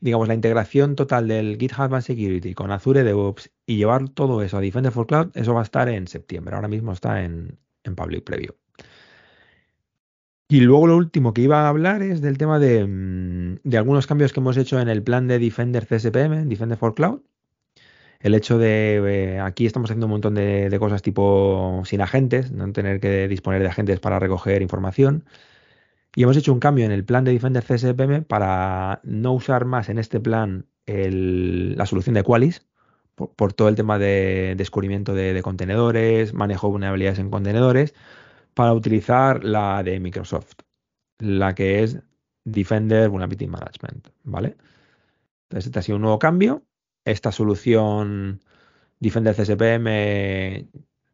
digamos, 0.00 0.28
la 0.28 0.34
integración 0.34 0.96
total 0.96 1.28
del 1.28 1.58
GitHub 1.58 1.82
Advanced 1.82 2.14
Security 2.14 2.54
con 2.54 2.72
Azure 2.72 3.04
DevOps 3.04 3.50
y 3.66 3.76
llevar 3.76 4.08
todo 4.08 4.42
eso 4.42 4.58
a 4.58 4.60
Defender 4.60 4.92
for 4.92 5.06
Cloud, 5.06 5.30
eso 5.34 5.54
va 5.54 5.60
a 5.60 5.64
estar 5.64 5.88
en 5.88 6.08
septiembre. 6.08 6.56
Ahora 6.56 6.68
mismo 6.68 6.92
está 6.92 7.22
en, 7.24 7.58
en 7.84 7.94
Public 7.94 8.24
Preview. 8.24 8.54
Y 10.50 10.60
luego 10.60 10.86
lo 10.86 10.96
último 10.96 11.34
que 11.34 11.42
iba 11.42 11.66
a 11.66 11.68
hablar 11.68 12.02
es 12.02 12.20
del 12.22 12.38
tema 12.38 12.58
de, 12.58 12.86
mm, 12.86 13.60
de, 13.62 13.78
algunos 13.78 14.06
cambios 14.06 14.32
que 14.32 14.40
hemos 14.40 14.56
hecho 14.56 14.80
en 14.80 14.88
el 14.88 15.02
plan 15.02 15.28
de 15.28 15.38
Defender 15.38 15.86
CSPM, 15.86 16.48
Defender 16.48 16.78
for 16.78 16.94
Cloud, 16.94 17.20
el 18.20 18.34
hecho 18.34 18.58
de 18.58 19.36
eh, 19.36 19.40
aquí 19.40 19.66
estamos 19.66 19.90
haciendo 19.90 20.06
un 20.06 20.12
montón 20.12 20.34
de, 20.34 20.76
cosas 20.80 21.02
tipo 21.02 21.82
sin 21.84 22.00
agentes, 22.00 22.50
no 22.52 22.72
tener 22.72 23.00
que 23.00 23.28
disponer 23.28 23.62
de 23.62 23.68
agentes 23.68 24.00
para 24.00 24.18
recoger 24.18 24.62
información. 24.62 25.24
Y 26.14 26.24
hemos 26.24 26.36
hecho 26.36 26.52
un 26.52 26.60
cambio 26.60 26.84
en 26.84 26.92
el 26.92 27.04
plan 27.04 27.24
de 27.24 27.32
Defender 27.32 27.64
CSPM 27.64 28.24
para 28.24 29.00
no 29.04 29.32
usar 29.34 29.64
más 29.66 29.88
en 29.88 29.98
este 29.98 30.20
plan 30.20 30.66
la 30.86 31.86
solución 31.86 32.14
de 32.14 32.24
Qualys, 32.24 32.66
por, 33.14 33.52
todo 33.52 33.68
el 33.68 33.74
tema 33.76 33.98
de 33.98 34.54
descubrimiento 34.56 35.14
de, 35.14 35.40
contenedores, 35.42 36.34
manejo 36.34 36.68
de 36.68 36.72
vulnerabilidades 36.72 37.18
en 37.18 37.30
contenedores, 37.30 37.94
para 38.54 38.72
utilizar 38.72 39.44
la 39.44 39.82
de 39.82 40.00
Microsoft, 40.00 40.54
la 41.18 41.54
que 41.54 41.82
es 41.82 42.00
Defender 42.44 43.08
Vulnerability 43.10 43.46
Management, 43.46 44.08
¿vale? 44.24 44.56
Entonces, 45.44 45.66
este 45.66 45.78
ha 45.78 45.82
sido 45.82 45.96
un 45.96 46.02
nuevo 46.02 46.18
cambio 46.18 46.67
esta 47.10 47.32
solución 47.32 48.40
Defender 49.00 49.34
CSPM 49.34 50.68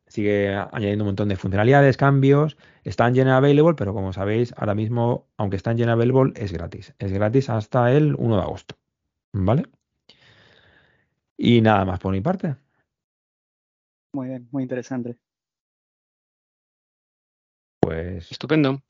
sigue 0.06 0.54
añadiendo 0.54 1.04
un 1.04 1.08
montón 1.08 1.28
de 1.28 1.36
funcionalidades, 1.36 1.96
cambios. 1.96 2.56
Está 2.84 3.06
en 3.08 3.14
General 3.14 3.38
Available, 3.38 3.74
pero 3.74 3.92
como 3.92 4.12
sabéis, 4.12 4.54
ahora 4.56 4.74
mismo, 4.74 5.26
aunque 5.36 5.56
está 5.56 5.72
en 5.72 5.78
General 5.78 6.00
Available, 6.00 6.32
es 6.36 6.52
gratis. 6.52 6.94
Es 6.98 7.12
gratis 7.12 7.50
hasta 7.50 7.92
el 7.92 8.14
1 8.14 8.36
de 8.36 8.42
agosto. 8.42 8.76
¿Vale? 9.32 9.64
Y 11.36 11.60
nada 11.60 11.84
más 11.84 11.98
por 11.98 12.12
mi 12.12 12.20
parte. 12.20 12.54
Muy 14.12 14.28
bien, 14.28 14.48
muy 14.52 14.62
interesante. 14.62 15.18
Pues. 17.80 18.30
Estupendo. 18.30 18.80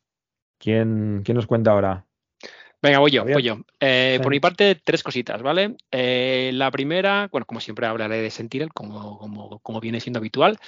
¿Quién, 0.59 1.23
quién 1.25 1.37
nos 1.37 1.47
cuenta 1.47 1.71
ahora? 1.71 2.07
Venga, 2.85 2.99
voy 2.99 3.13
yo, 3.13 3.25
voy 3.25 3.43
yo. 3.43 3.61
Eh, 3.81 4.21
por 4.23 4.31
mi 4.31 4.41
parte, 4.41 4.75
tres 4.75 5.03
cositas, 5.03 5.41
¿vale? 5.41 5.75
Eh, 5.91 6.51
la 6.53 6.71
primera, 6.71 7.31
bueno, 7.33 7.47
como 7.47 7.59
siempre 7.61 7.87
hablaré 7.87 8.21
de 8.21 8.29
Sentinel, 8.29 8.75
como, 8.75 9.59
como, 9.63 9.81
viene 9.81 10.01
siendo 10.01 10.19
habitual. 10.19 10.59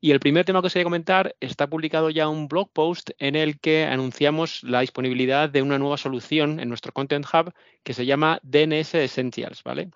Y 0.00 0.12
el 0.12 0.18
primer 0.18 0.46
tema 0.46 0.62
que 0.62 0.68
os 0.68 0.72
voy 0.72 0.80
a 0.80 0.84
comentar, 0.84 1.36
está 1.40 1.66
publicado 1.66 2.08
ya 2.08 2.26
un 2.26 2.48
blog 2.48 2.70
post 2.72 3.10
en 3.18 3.36
el 3.36 3.60
que 3.60 3.84
anunciamos 3.84 4.62
la 4.62 4.80
disponibilidad 4.80 5.50
de 5.50 5.60
una 5.60 5.78
nueva 5.78 5.98
solución 5.98 6.58
en 6.58 6.70
nuestro 6.70 6.92
Content 6.92 7.26
Hub 7.26 7.52
que 7.82 7.92
se 7.92 8.06
llama 8.06 8.40
DNS 8.42 8.94
Essentials, 8.94 9.62
¿vale? 9.62 9.90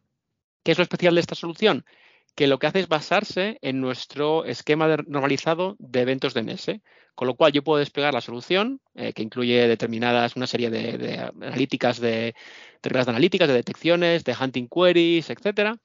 ¿Qué 0.62 0.72
es 0.72 0.78
lo 0.78 0.82
especial 0.82 1.14
de 1.14 1.22
esta 1.22 1.34
solución? 1.34 1.86
Que 2.34 2.46
lo 2.46 2.58
que 2.58 2.66
hace 2.66 2.80
es 2.80 2.88
basarse 2.88 3.58
en 3.62 3.80
nuestro 3.80 4.44
esquema 4.44 4.96
normalizado 5.06 5.76
de 5.78 6.00
eventos 6.00 6.34
DNS, 6.34 6.80
con 7.14 7.28
lo 7.28 7.34
cual 7.34 7.52
yo 7.52 7.62
puedo 7.62 7.78
desplegar 7.78 8.14
la 8.14 8.20
solución, 8.22 8.80
eh, 8.94 9.12
que 9.12 9.22
incluye 9.22 9.68
determinadas, 9.68 10.34
una 10.36 10.46
serie 10.46 10.70
de, 10.70 11.18
analíticas, 11.18 12.00
de, 12.00 12.34
reglas 12.82 13.06
de 13.06 13.10
analíticas, 13.10 13.48
de 13.48 13.54
detecciones, 13.54 14.24
de 14.24 14.34
hunting 14.40 14.68
queries, 14.68 15.28
etcétera, 15.28 15.76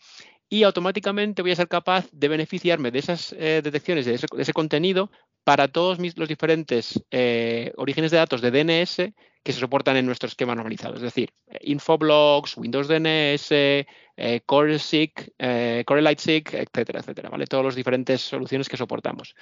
y 0.49 0.63
automáticamente 0.63 1.41
voy 1.41 1.51
a 1.51 1.55
ser 1.55 1.67
capaz 1.67 2.07
de 2.11 2.27
beneficiarme 2.27 2.91
de 2.91 2.99
esas 2.99 3.33
eh, 3.37 3.61
detecciones, 3.63 4.05
de 4.05 4.15
ese, 4.15 4.53
contenido, 4.53 5.11
para 5.43 5.67
todos 5.67 5.99
los 6.15 6.27
diferentes 6.27 7.03
eh, 7.11 7.73
orígenes 7.77 8.11
de 8.11 8.17
datos 8.17 8.41
de 8.41 8.51
DNS 8.51 9.13
que 9.47 9.53
se 9.53 9.61
soportan 9.61 9.95
en 9.95 10.05
nuestro 10.05 10.27
esquema 10.27 10.55
normalizado. 10.55 10.95
Es 10.95 11.01
decir, 11.01 11.31
eh, 11.47 11.59
Infoblogs, 11.61 12.57
Windows 12.57 12.89
DNS, 12.89 13.47
eh, 13.49 14.41
CoreSeek, 14.45 15.35
eh, 15.39 15.83
CoreLightSeek, 15.85 16.53
etcétera, 16.53 16.99
etcétera, 16.99 17.29
¿vale? 17.29 17.45
Todas 17.45 17.67
las 17.67 17.75
diferentes 17.75 18.19
soluciones 18.19 18.67
que 18.67 18.75
soportamos. 18.75 19.35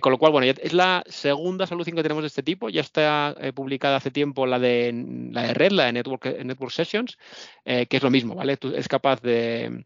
con 0.00 0.10
lo 0.10 0.18
cual, 0.18 0.32
bueno, 0.32 0.52
es 0.60 0.72
la 0.72 1.04
segunda 1.06 1.68
solución 1.68 1.94
que 1.94 2.02
tenemos 2.02 2.24
de 2.24 2.28
este 2.28 2.42
tipo. 2.42 2.68
Ya 2.68 2.80
está 2.80 3.36
publicada 3.54 3.98
hace 3.98 4.10
tiempo 4.10 4.44
la 4.44 4.58
de, 4.58 4.92
la 5.30 5.42
de 5.42 5.54
Red, 5.54 5.70
la 5.70 5.84
de 5.84 5.92
Network, 5.92 6.70
Sessions, 6.70 7.16
que 7.64 7.86
es 7.88 8.02
lo 8.02 8.10
mismo, 8.10 8.34
¿vale? 8.34 8.58
Es 8.74 8.88
capaz 8.88 9.22
de 9.22 9.84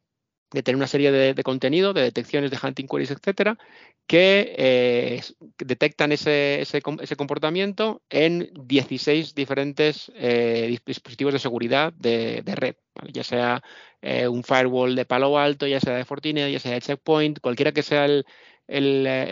de 0.53 0.63
tener 0.63 0.77
una 0.77 0.87
serie 0.87 1.11
de, 1.11 1.43
contenido, 1.43 1.93
de 1.93 2.03
detecciones 2.03 2.51
de 2.51 2.59
hunting 2.63 2.87
queries, 2.87 3.11
etcétera, 3.11 3.59
que 4.07 4.55
eh, 4.59 5.23
detectan 5.59 6.13
ese, 6.13 6.61
ese, 6.61 6.83
comportamiento 7.17 8.03
en 8.11 8.51
16 8.55 9.35
diferentes 9.35 10.13
eh, 10.15 10.79
dispositivos 10.85 11.33
de 11.33 11.39
seguridad 11.39 11.93
de, 11.95 12.43
red, 12.47 12.77
ya 13.13 13.25
sea 13.25 13.63
eh, 14.03 14.29
un 14.29 14.45
firewall 14.45 14.95
de 14.95 15.05
Palo 15.05 15.39
Alto, 15.39 15.67
ya 15.67 15.81
sea 15.81 15.97
de 15.97 16.05
Fortinet, 16.05 16.53
ya 16.53 16.61
sea 16.61 16.73
de 16.73 16.81
Checkpoint, 16.81 17.41
cualquiera 17.41 17.73
que 17.73 17.83
sea 17.83 18.05
el, 18.05 18.25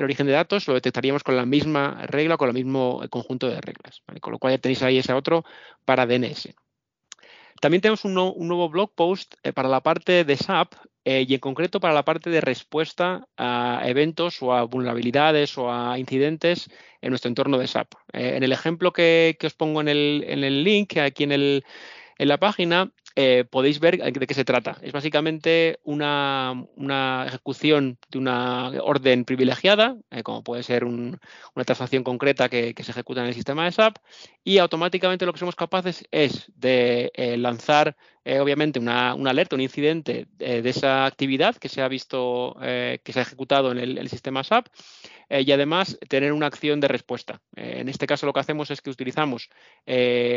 origen 0.03 0.27
de 0.27 0.33
datos, 0.33 0.67
lo 0.69 0.75
detectaríamos 0.75 1.23
con 1.23 1.37
la 1.37 1.47
misma 1.47 2.07
regla, 2.07 2.37
con 2.37 2.49
el 2.49 2.55
mismo 2.55 3.03
conjunto 3.11 3.49
de 3.49 3.61
reglas. 3.61 4.03
Con 4.21 4.33
lo 4.33 4.39
cual 4.39 4.55
ya 4.55 4.59
tenéis 4.59 4.83
ahí 4.83 4.99
ese 4.99 5.13
otro 5.13 5.45
para 5.85 6.07
DNS. 6.07 6.55
También 7.61 7.83
tenemos 7.83 8.05
un, 8.07 8.15
nuevo 8.15 8.69
blog 8.71 8.95
post 8.95 9.35
para 9.55 9.69
la 9.69 9.83
parte 9.83 10.25
de 10.25 10.37
SAP 10.37 10.75
eh, 11.05 11.27
y 11.29 11.35
en 11.35 11.41
concreto 11.41 11.79
para 11.79 11.93
la 11.93 12.05
parte 12.05 12.31
de 12.31 12.41
respuesta 12.41 13.27
a 13.37 13.83
eventos 13.85 14.43
o 14.43 14.55
a 14.55 14.65
vulnerabilidades 14.65 15.57
o 15.59 15.71
a 15.71 15.99
incidentes 15.99 16.71
en 17.03 17.11
nuestro 17.11 17.29
entorno 17.29 17.59
de 17.59 17.67
SAP. 17.67 17.93
Eh, 18.15 18.37
en 18.37 18.43
el 18.43 18.53
ejemplo 18.53 18.93
que, 18.93 19.37
os 19.43 19.55
pongo 19.55 19.83
en 19.83 19.89
el, 19.89 20.25
en 20.27 20.43
el 20.43 20.65
link 20.65 20.97
aquí 20.97 21.25
en, 21.25 21.33
el, 21.33 21.65
en 22.19 22.29
la 22.29 22.39
página, 22.39 22.93
eh, 23.17 23.45
podéis 23.51 23.81
ver 23.81 23.99
de 23.99 24.27
qué 24.27 24.35
se 24.35 24.45
trata. 24.45 24.77
Es 24.83 24.93
básicamente 24.93 25.81
una, 25.83 26.55
ejecución 27.27 27.99
de 28.09 28.19
una 28.19 28.71
orden 28.83 29.25
privilegiada, 29.25 29.97
eh, 30.11 30.23
como 30.23 30.45
puede 30.45 30.63
ser 30.63 30.85
una 30.85 31.19
transacción 31.65 32.05
concreta 32.05 32.49
que, 32.49 32.75
se 32.81 32.93
ejecuta 32.93 33.21
en 33.23 33.29
el 33.29 33.35
sistema 33.35 33.65
de 33.65 33.73
SAP, 33.73 33.97
y 34.45 34.59
automáticamente 34.59 35.27
lo 35.27 35.33
que 35.33 35.39
somos 35.39 35.57
capaces 35.57 36.07
es 36.13 36.51
de 36.55 37.11
eh, 37.15 37.37
lanzar, 37.37 37.97
obviamente, 38.25 38.79
una, 38.79 39.11
alerta, 39.13 39.57
un 39.57 39.63
incidente 39.63 40.29
de 40.37 40.69
esa 40.69 41.05
actividad 41.05 41.57
que 41.57 41.69
se 41.69 41.83
ha 41.83 41.89
visto, 41.89 42.57
que 42.61 43.13
se 43.13 43.19
ha 43.19 43.23
ejecutado 43.23 43.73
en 43.73 43.79
el, 43.79 44.09
sistema 44.09 44.45
SAP, 44.45 44.69
y 45.31 45.51
además 45.51 45.99
tener 46.09 46.33
una 46.33 46.47
acción 46.47 46.81
de 46.81 46.89
respuesta. 46.89 47.41
en 47.57 47.89
este 47.89 48.07
caso 48.07 48.27
lo 48.27 48.33
que 48.33 48.41
hacemos 48.41 48.71
es 48.71 48.83
que 48.83 48.91
utilizamos 48.91 49.49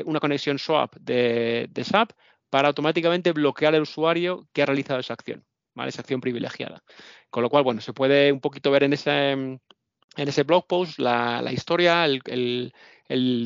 una 0.05 0.19
conexión 0.19 0.57
SWAP 0.57 0.95
de, 0.95 1.67
de 1.69 1.83
SAP 1.83 2.13
para 2.53 2.67
automáticamente 2.67 3.31
bloquear 3.31 3.73
al 3.73 3.81
usuario 3.81 4.47
que 4.53 4.61
ha 4.61 4.67
realizado 4.67 4.99
esa 4.99 5.15
acción, 5.15 5.43
esa 5.87 6.01
acción 6.01 6.21
privilegiada. 6.21 6.83
Con 7.31 7.41
lo 7.41 7.49
cual, 7.49 7.63
bueno, 7.63 7.81
se 7.81 7.93
puede 7.93 8.31
un 8.31 8.41
poquito 8.41 8.69
ver 8.69 8.83
en 8.83 8.93
ese, 8.93 9.31
en 9.31 9.59
ese 10.15 10.43
blog 10.43 10.67
post 10.67 10.99
la, 10.99 11.43
historia, 11.51 12.05
el, 12.05 12.71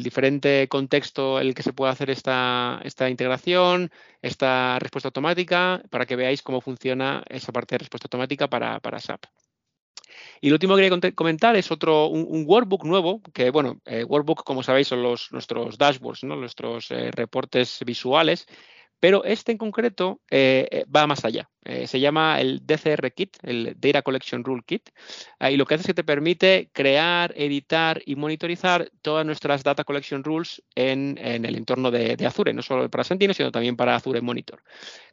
diferente 0.04 0.68
contexto 0.68 1.40
en 1.40 1.48
el 1.48 1.56
que 1.56 1.64
se 1.64 1.72
puede 1.72 1.94
hacer 1.94 2.10
esta, 2.10 2.82
esta 2.84 3.10
integración, 3.10 3.92
esta 4.22 4.78
respuesta 4.78 5.08
automática, 5.08 5.82
para 5.90 6.06
que 6.06 6.18
veáis 6.18 6.42
cómo 6.42 6.60
funciona 6.60 7.24
esa 7.30 7.54
parte 7.54 7.76
de 7.76 7.80
respuesta 7.80 8.08
automática 8.08 8.50
para, 8.50 9.00
SAP. 9.00 9.24
Y 10.42 10.50
lo 10.50 10.56
último 10.56 10.76
que 10.76 10.90
quería 10.90 11.12
comentar 11.14 11.56
es 11.56 11.72
otro, 11.72 12.08
un, 12.08 12.44
workbook 12.46 12.84
nuevo, 12.84 13.22
que 13.34 13.52
bueno, 13.52 13.80
eh, 13.86 14.04
workbook, 14.04 14.44
como 14.44 14.64
sabéis, 14.64 14.90
son 14.90 15.02
los, 15.02 15.32
nuestros 15.32 15.78
dashboards, 15.78 16.26
¿no? 16.26 16.36
nuestros 16.36 16.92
eh, 16.92 17.10
reportes 17.12 17.80
visuales 17.86 18.46
pero 19.00 19.24
este 19.24 19.52
en 19.52 19.58
concreto 19.58 20.22
eh, 20.30 20.68
eh, 20.72 20.86
va 20.94 21.08
más 21.08 21.24
allá. 21.26 21.50
Eh, 21.64 21.86
se 21.86 22.00
llama 22.00 22.40
el 22.40 22.66
DCR 22.66 23.12
Kit, 23.12 23.38
el 23.44 23.76
Data 23.78 24.02
Collection 24.02 24.44
Rule 24.44 24.64
Kit, 24.66 24.90
y 25.42 25.58
lo 25.58 25.66
que 25.66 25.76
hace 25.76 25.82
es 25.82 25.88
que 25.88 25.94
te 25.94 26.04
permite 26.04 26.70
crear, 26.72 27.34
editar 27.36 28.02
y 28.06 28.16
monitorizar 28.16 28.90
todas 29.02 29.26
nuestras 29.26 29.64
Data 29.64 29.84
Collection 29.84 30.24
Rules 30.24 30.64
en, 30.76 31.18
el 31.18 31.56
entorno 31.56 31.92
de, 31.92 32.16
Azure, 32.26 32.54
no 32.54 32.62
solo 32.62 32.90
para 32.90 33.04
Sentinel, 33.04 33.36
sino 33.36 33.52
también 33.52 33.76
para 33.76 33.96
Azure 33.96 34.22
Monitor. 34.22 34.64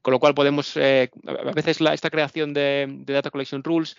Con 0.05 0.13
lo 0.13 0.21
cual 0.21 0.35
podemos, 0.35 0.77
a 0.77 1.09
veces 1.55 1.81
esta 1.81 2.11
creación 2.11 2.53
de, 2.53 2.87
Data 3.07 3.31
Collection 3.31 3.65
Rules 3.65 3.97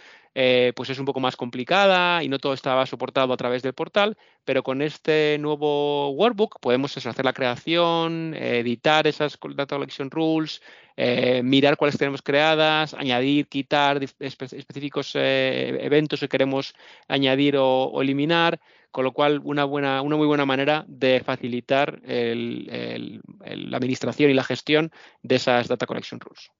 pues 0.76 0.90
es 0.92 1.00
un 1.00 1.06
poco 1.06 1.20
más 1.20 1.36
complicada 1.36 2.22
y 2.22 2.30
no 2.30 2.38
todo 2.38 2.54
estaba 2.54 2.86
soportado 2.86 3.34
a 3.34 3.38
través 3.38 3.64
del 3.64 3.74
portal, 3.74 4.16
pero 4.44 4.62
con 4.62 4.84
este 4.84 5.38
nuevo 5.40 6.12
workbook 6.12 6.60
podemos 6.60 6.96
hacer 6.96 7.26
la 7.26 7.34
creación, 7.34 8.36
editar 8.36 9.08
esas 9.08 9.40
Data 9.56 9.78
Collection 9.78 10.12
Rules, 10.12 10.62
eh, 10.98 11.42
mirar 11.44 11.78
cuáles 11.78 11.98
tenemos 11.98 12.22
creadas, 12.22 12.94
añadir, 12.94 13.48
quitar 13.48 14.02
específicos 14.20 15.12
eh, 15.16 15.78
eventos 15.82 16.20
que 16.20 16.30
queremos 16.30 16.74
añadir 17.08 17.56
o, 17.58 18.02
eliminar, 18.02 18.60
con 18.92 19.04
lo 19.04 19.12
cual 19.12 19.42
una, 19.44 19.66
buena, 19.66 20.02
una 20.02 20.16
muy 20.16 20.28
buena 20.28 20.46
manera 20.46 20.86
de 20.88 21.22
facilitar 21.25 22.02
la 22.06 23.78
administración 23.78 24.32
y 24.32 24.34
la 24.34 24.44
gestión 24.44 24.92
de 25.22 25.36
esas 25.36 25.68
Data 25.68 25.86
Collection 25.86 26.20
Rules. 26.20 26.52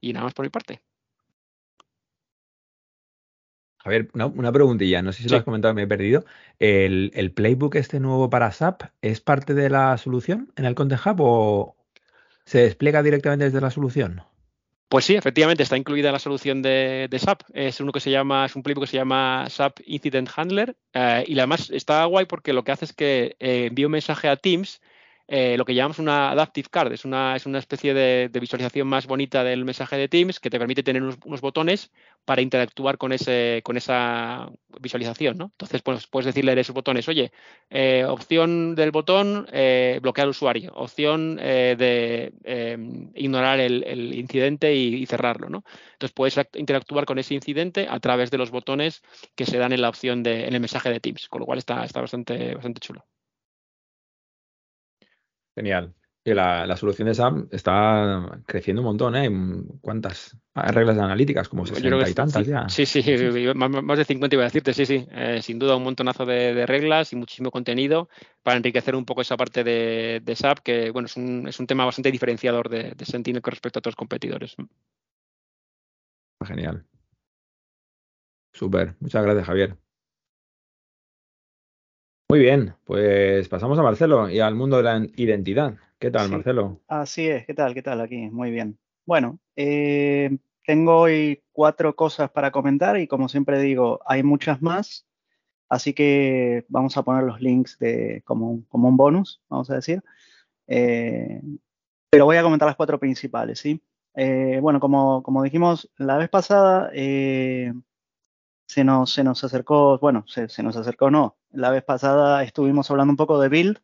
Y 0.00 0.12
nada 0.12 0.24
más 0.24 0.34
por 0.34 0.44
mi 0.44 0.50
parte. 0.50 0.82
A 3.84 3.88
ver, 3.88 4.08
una, 4.14 4.52
preguntilla, 4.52 5.02
no 5.02 5.12
sé 5.12 5.24
si 5.24 5.28
lo 5.28 5.38
has 5.38 5.42
comentado, 5.42 5.74
me 5.74 5.82
he 5.82 5.86
perdido. 5.88 6.24
¿El, 6.60 7.32
playbook 7.34 7.74
este 7.74 7.98
nuevo 7.98 8.30
para 8.30 8.52
SAP 8.52 8.82
es 9.00 9.20
parte 9.20 9.54
de 9.54 9.70
la 9.70 9.98
solución 9.98 10.52
en 10.56 10.66
el 10.66 10.76
Content 10.76 11.04
Hub 11.04 11.16
o 11.20 11.76
se 12.52 12.58
despliega 12.58 13.02
directamente 13.02 13.46
desde 13.46 13.62
la 13.62 13.70
solución? 13.70 14.22
Pues 14.90 15.06
sí, 15.06 15.14
efectivamente, 15.14 15.62
está 15.62 15.78
incluida 15.78 16.12
la 16.12 16.18
solución 16.18 16.60
de, 16.60 17.08
SAP. 17.18 17.44
Es 17.54 17.80
uno 17.80 17.92
que 17.92 18.00
se 18.00 18.10
llama, 18.10 18.44
es 18.44 18.54
un 18.54 18.62
playbook 18.62 18.84
que 18.84 18.90
se 18.90 18.98
llama 18.98 19.46
SAP 19.48 19.80
Incident 19.86 20.28
Handler 20.36 20.76
eh, 20.92 21.24
y 21.26 21.38
además 21.38 21.70
está 21.70 22.04
guay 22.04 22.26
porque 22.26 22.52
lo 22.52 22.62
que 22.62 22.72
hace 22.72 22.84
es 22.84 22.92
que 22.92 23.36
eh, 23.40 23.68
envía 23.70 23.86
un 23.86 23.92
mensaje 23.92 24.28
a 24.28 24.36
Teams 24.36 24.82
eh, 25.34 25.56
lo 25.56 25.64
que 25.64 25.74
llamamos 25.74 25.98
una 25.98 26.30
adaptive 26.32 26.68
card. 26.70 26.92
Es 26.92 27.06
una, 27.06 27.34
es 27.34 27.46
una 27.46 27.58
especie 27.58 27.94
de, 27.94 28.28
visualización 28.38 28.86
más 28.86 29.06
bonita 29.06 29.42
del 29.42 29.64
mensaje 29.64 29.96
de 29.96 30.06
Teams 30.06 30.38
que 30.38 30.50
te 30.50 30.58
permite 30.58 30.82
tener 30.82 31.02
unos, 31.02 31.40
botones 31.40 31.90
para 32.26 32.42
interactuar 32.42 32.98
con, 32.98 33.12
ese, 33.12 33.62
con 33.64 33.78
esa 33.78 34.50
visualización. 34.78 35.38
¿no? 35.38 35.46
Entonces, 35.46 35.80
pues, 35.80 36.06
puedes 36.06 36.26
decirle 36.26 36.52
a 36.52 36.60
esos 36.60 36.74
botones, 36.74 37.08
oye, 37.08 37.32
eh, 37.70 38.04
opción 38.06 38.74
del 38.74 38.90
botón 38.90 39.46
eh, 39.52 40.00
bloquear 40.02 40.26
al 40.26 40.32
usuario, 40.32 40.70
opción 40.74 41.36
de 41.36 42.34
ignorar 43.14 43.58
el, 43.60 44.12
incidente 44.12 44.74
y, 44.74 45.06
cerrarlo. 45.06 45.48
¿no? 45.48 45.64
Entonces, 45.94 46.12
puedes 46.12 46.38
interactuar 46.56 47.06
con 47.06 47.18
ese 47.18 47.32
incidente 47.32 47.86
a 47.88 48.00
través 48.00 48.30
de 48.30 48.36
los 48.36 48.50
botones 48.50 49.02
que 49.34 49.46
se 49.46 49.56
dan 49.56 49.72
en 49.72 49.80
la 49.80 49.88
opción 49.88 50.22
de, 50.22 50.46
en 50.46 50.52
el 50.52 50.60
mensaje 50.60 50.90
de 50.90 51.00
Teams, 51.00 51.26
con 51.30 51.40
lo 51.40 51.46
cual 51.46 51.56
está, 51.58 51.86
está 51.86 52.02
bastante, 52.02 52.54
bastante 52.54 52.80
chulo. 52.80 53.06
Genial. 55.54 55.94
Y 56.24 56.34
la, 56.34 56.76
solución 56.76 57.08
de 57.08 57.14
SAP 57.14 57.52
está 57.52 58.40
creciendo 58.46 58.80
un 58.80 58.86
montón, 58.86 59.16
¿eh? 59.16 59.28
¿Cuántas 59.80 60.36
reglas 60.54 60.96
analíticas? 60.96 61.48
Como 61.48 61.66
60 61.66 62.08
y 62.08 62.14
tantas 62.14 62.46
ya. 62.46 62.68
Sí, 62.68 62.86
sí, 62.86 63.02
más, 63.56 63.98
de 63.98 64.04
50 64.04 64.36
iba 64.36 64.44
a 64.44 64.46
decirte, 64.46 64.72
sí, 64.72 64.86
sí. 64.86 65.04
Eh, 65.10 65.42
sin 65.42 65.58
duda 65.58 65.74
un 65.74 65.82
montonazo 65.82 66.24
de, 66.24 66.64
reglas 66.64 67.12
y 67.12 67.16
muchísimo 67.16 67.50
contenido 67.50 68.08
para 68.44 68.56
enriquecer 68.56 68.94
un 68.94 69.04
poco 69.04 69.22
esa 69.22 69.36
parte 69.36 69.64
de, 69.64 70.22
SAP, 70.32 70.60
que 70.60 70.90
bueno, 70.92 71.06
es 71.06 71.16
un, 71.16 71.48
es 71.48 71.58
un 71.58 71.66
tema 71.66 71.84
bastante 71.84 72.12
diferenciador 72.12 72.68
de, 72.68 72.92
de 72.92 73.04
Sentinel 73.04 73.42
con 73.42 73.50
respecto 73.50 73.78
a 73.78 73.80
otros 73.80 73.96
competidores. 73.96 74.54
Genial. 76.44 76.86
Súper. 78.52 78.94
Muchas 79.00 79.24
gracias, 79.24 79.46
Javier. 79.46 79.81
Muy 82.32 82.38
bien, 82.38 82.74
pues 82.86 83.46
pasamos 83.50 83.78
a 83.78 83.82
Marcelo 83.82 84.30
y 84.30 84.40
al 84.40 84.54
mundo 84.54 84.78
de 84.78 84.82
la 84.84 85.06
identidad. 85.16 85.74
¿Qué 85.98 86.10
tal, 86.10 86.30
Marcelo? 86.30 86.80
Así 86.88 87.28
es, 87.28 87.44
¿qué 87.44 87.52
tal? 87.52 87.74
¿Qué 87.74 87.82
tal 87.82 88.00
aquí? 88.00 88.30
Muy 88.30 88.50
bien. 88.50 88.78
Bueno, 89.04 89.38
eh, 89.54 90.38
tengo 90.64 90.96
hoy 90.96 91.42
cuatro 91.52 91.94
cosas 91.94 92.30
para 92.30 92.50
comentar 92.50 92.98
y 92.98 93.06
como 93.06 93.28
siempre 93.28 93.60
digo, 93.60 94.00
hay 94.06 94.22
muchas 94.22 94.62
más, 94.62 95.06
así 95.68 95.92
que 95.92 96.64
vamos 96.68 96.96
a 96.96 97.02
poner 97.02 97.24
los 97.24 97.38
links 97.42 97.78
de, 97.78 98.22
como, 98.24 98.64
como 98.70 98.88
un 98.88 98.96
bonus, 98.96 99.42
vamos 99.50 99.68
a 99.68 99.74
decir. 99.74 100.02
Eh, 100.68 101.38
pero 102.08 102.24
voy 102.24 102.38
a 102.38 102.42
comentar 102.42 102.66
las 102.66 102.76
cuatro 102.76 102.98
principales, 102.98 103.58
¿sí? 103.58 103.82
Eh, 104.14 104.58
bueno, 104.62 104.80
como, 104.80 105.22
como, 105.22 105.42
dijimos 105.42 105.90
la 105.98 106.16
vez 106.16 106.30
pasada, 106.30 106.88
eh, 106.94 107.74
se, 108.66 108.84
nos, 108.84 109.12
se 109.12 109.22
nos 109.22 109.44
acercó, 109.44 109.98
bueno, 109.98 110.24
se, 110.26 110.48
se, 110.48 110.62
nos 110.62 110.78
acercó, 110.78 111.10
no. 111.10 111.36
La 111.52 111.70
vez 111.70 111.84
pasada 111.84 112.42
estuvimos 112.42 112.90
hablando 112.90 113.12
un 113.12 113.16
poco 113.16 113.38
de 113.38 113.50
build 113.50 113.78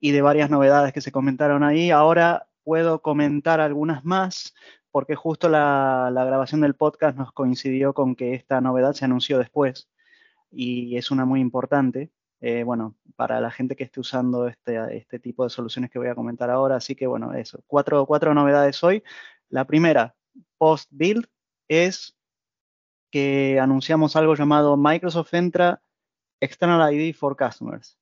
y 0.00 0.12
de 0.12 0.22
varias 0.22 0.48
novedades 0.50 0.92
que 0.94 1.02
se 1.02 1.12
comentaron 1.12 1.62
ahí. 1.62 1.90
Ahora 1.90 2.48
puedo 2.64 3.02
comentar 3.02 3.60
algunas 3.60 4.04
más 4.04 4.54
porque 4.90 5.14
justo 5.14 5.50
la, 5.50 6.10
grabación 6.10 6.62
del 6.62 6.74
podcast 6.74 7.18
nos 7.18 7.32
coincidió 7.32 7.92
con 7.92 8.16
que 8.16 8.34
esta 8.34 8.62
novedad 8.62 8.94
se 8.94 9.04
anunció 9.04 9.38
después 9.38 9.90
y 10.50 10.96
es 10.96 11.10
una 11.10 11.26
muy 11.26 11.40
importante. 11.40 12.10
Eh, 12.40 12.62
bueno, 12.62 12.96
para 13.14 13.40
la 13.40 13.50
gente 13.50 13.76
que 13.76 13.84
esté 13.84 14.00
usando 14.00 14.48
este, 14.48 14.96
este 14.96 15.18
tipo 15.18 15.44
de 15.44 15.50
soluciones 15.50 15.90
que 15.90 15.98
voy 15.98 16.08
a 16.08 16.14
comentar 16.14 16.48
ahora. 16.48 16.76
Así 16.76 16.94
que 16.94 17.06
bueno, 17.06 17.34
eso, 17.34 17.60
cuatro, 17.66 18.06
cuatro 18.06 18.32
novedades 18.32 18.82
hoy. 18.82 19.02
La 19.50 19.66
primera, 19.66 20.14
post-build, 20.58 21.26
es 21.68 22.16
que 23.10 23.58
anunciamos 23.60 24.16
algo 24.16 24.34
llamado 24.34 24.76
Microsoft 24.76 25.34
Entra 25.34 25.82
External 26.40 26.92
ID 26.92 27.14
for 27.14 27.36
Customers. 27.36 27.98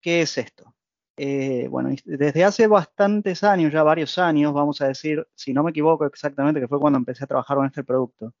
¿Qué 0.00 0.22
es 0.22 0.38
esto? 0.38 0.74
Eh, 1.18 1.66
bueno, 1.70 1.90
desde 2.04 2.44
hace 2.44 2.66
bastantes 2.66 3.42
años, 3.42 3.72
ya 3.72 3.82
varios 3.82 4.18
años, 4.18 4.52
vamos 4.52 4.80
a 4.82 4.88
decir, 4.88 5.26
si 5.34 5.54
no 5.54 5.62
me 5.62 5.70
equivoco 5.70 6.04
exactamente, 6.04 6.60
que 6.60 6.68
fue 6.68 6.78
cuando 6.78 6.98
empecé 6.98 7.24
a 7.24 7.26
trabajar 7.26 7.56
con 7.56 7.66
este 7.66 7.84
producto. 7.84 8.34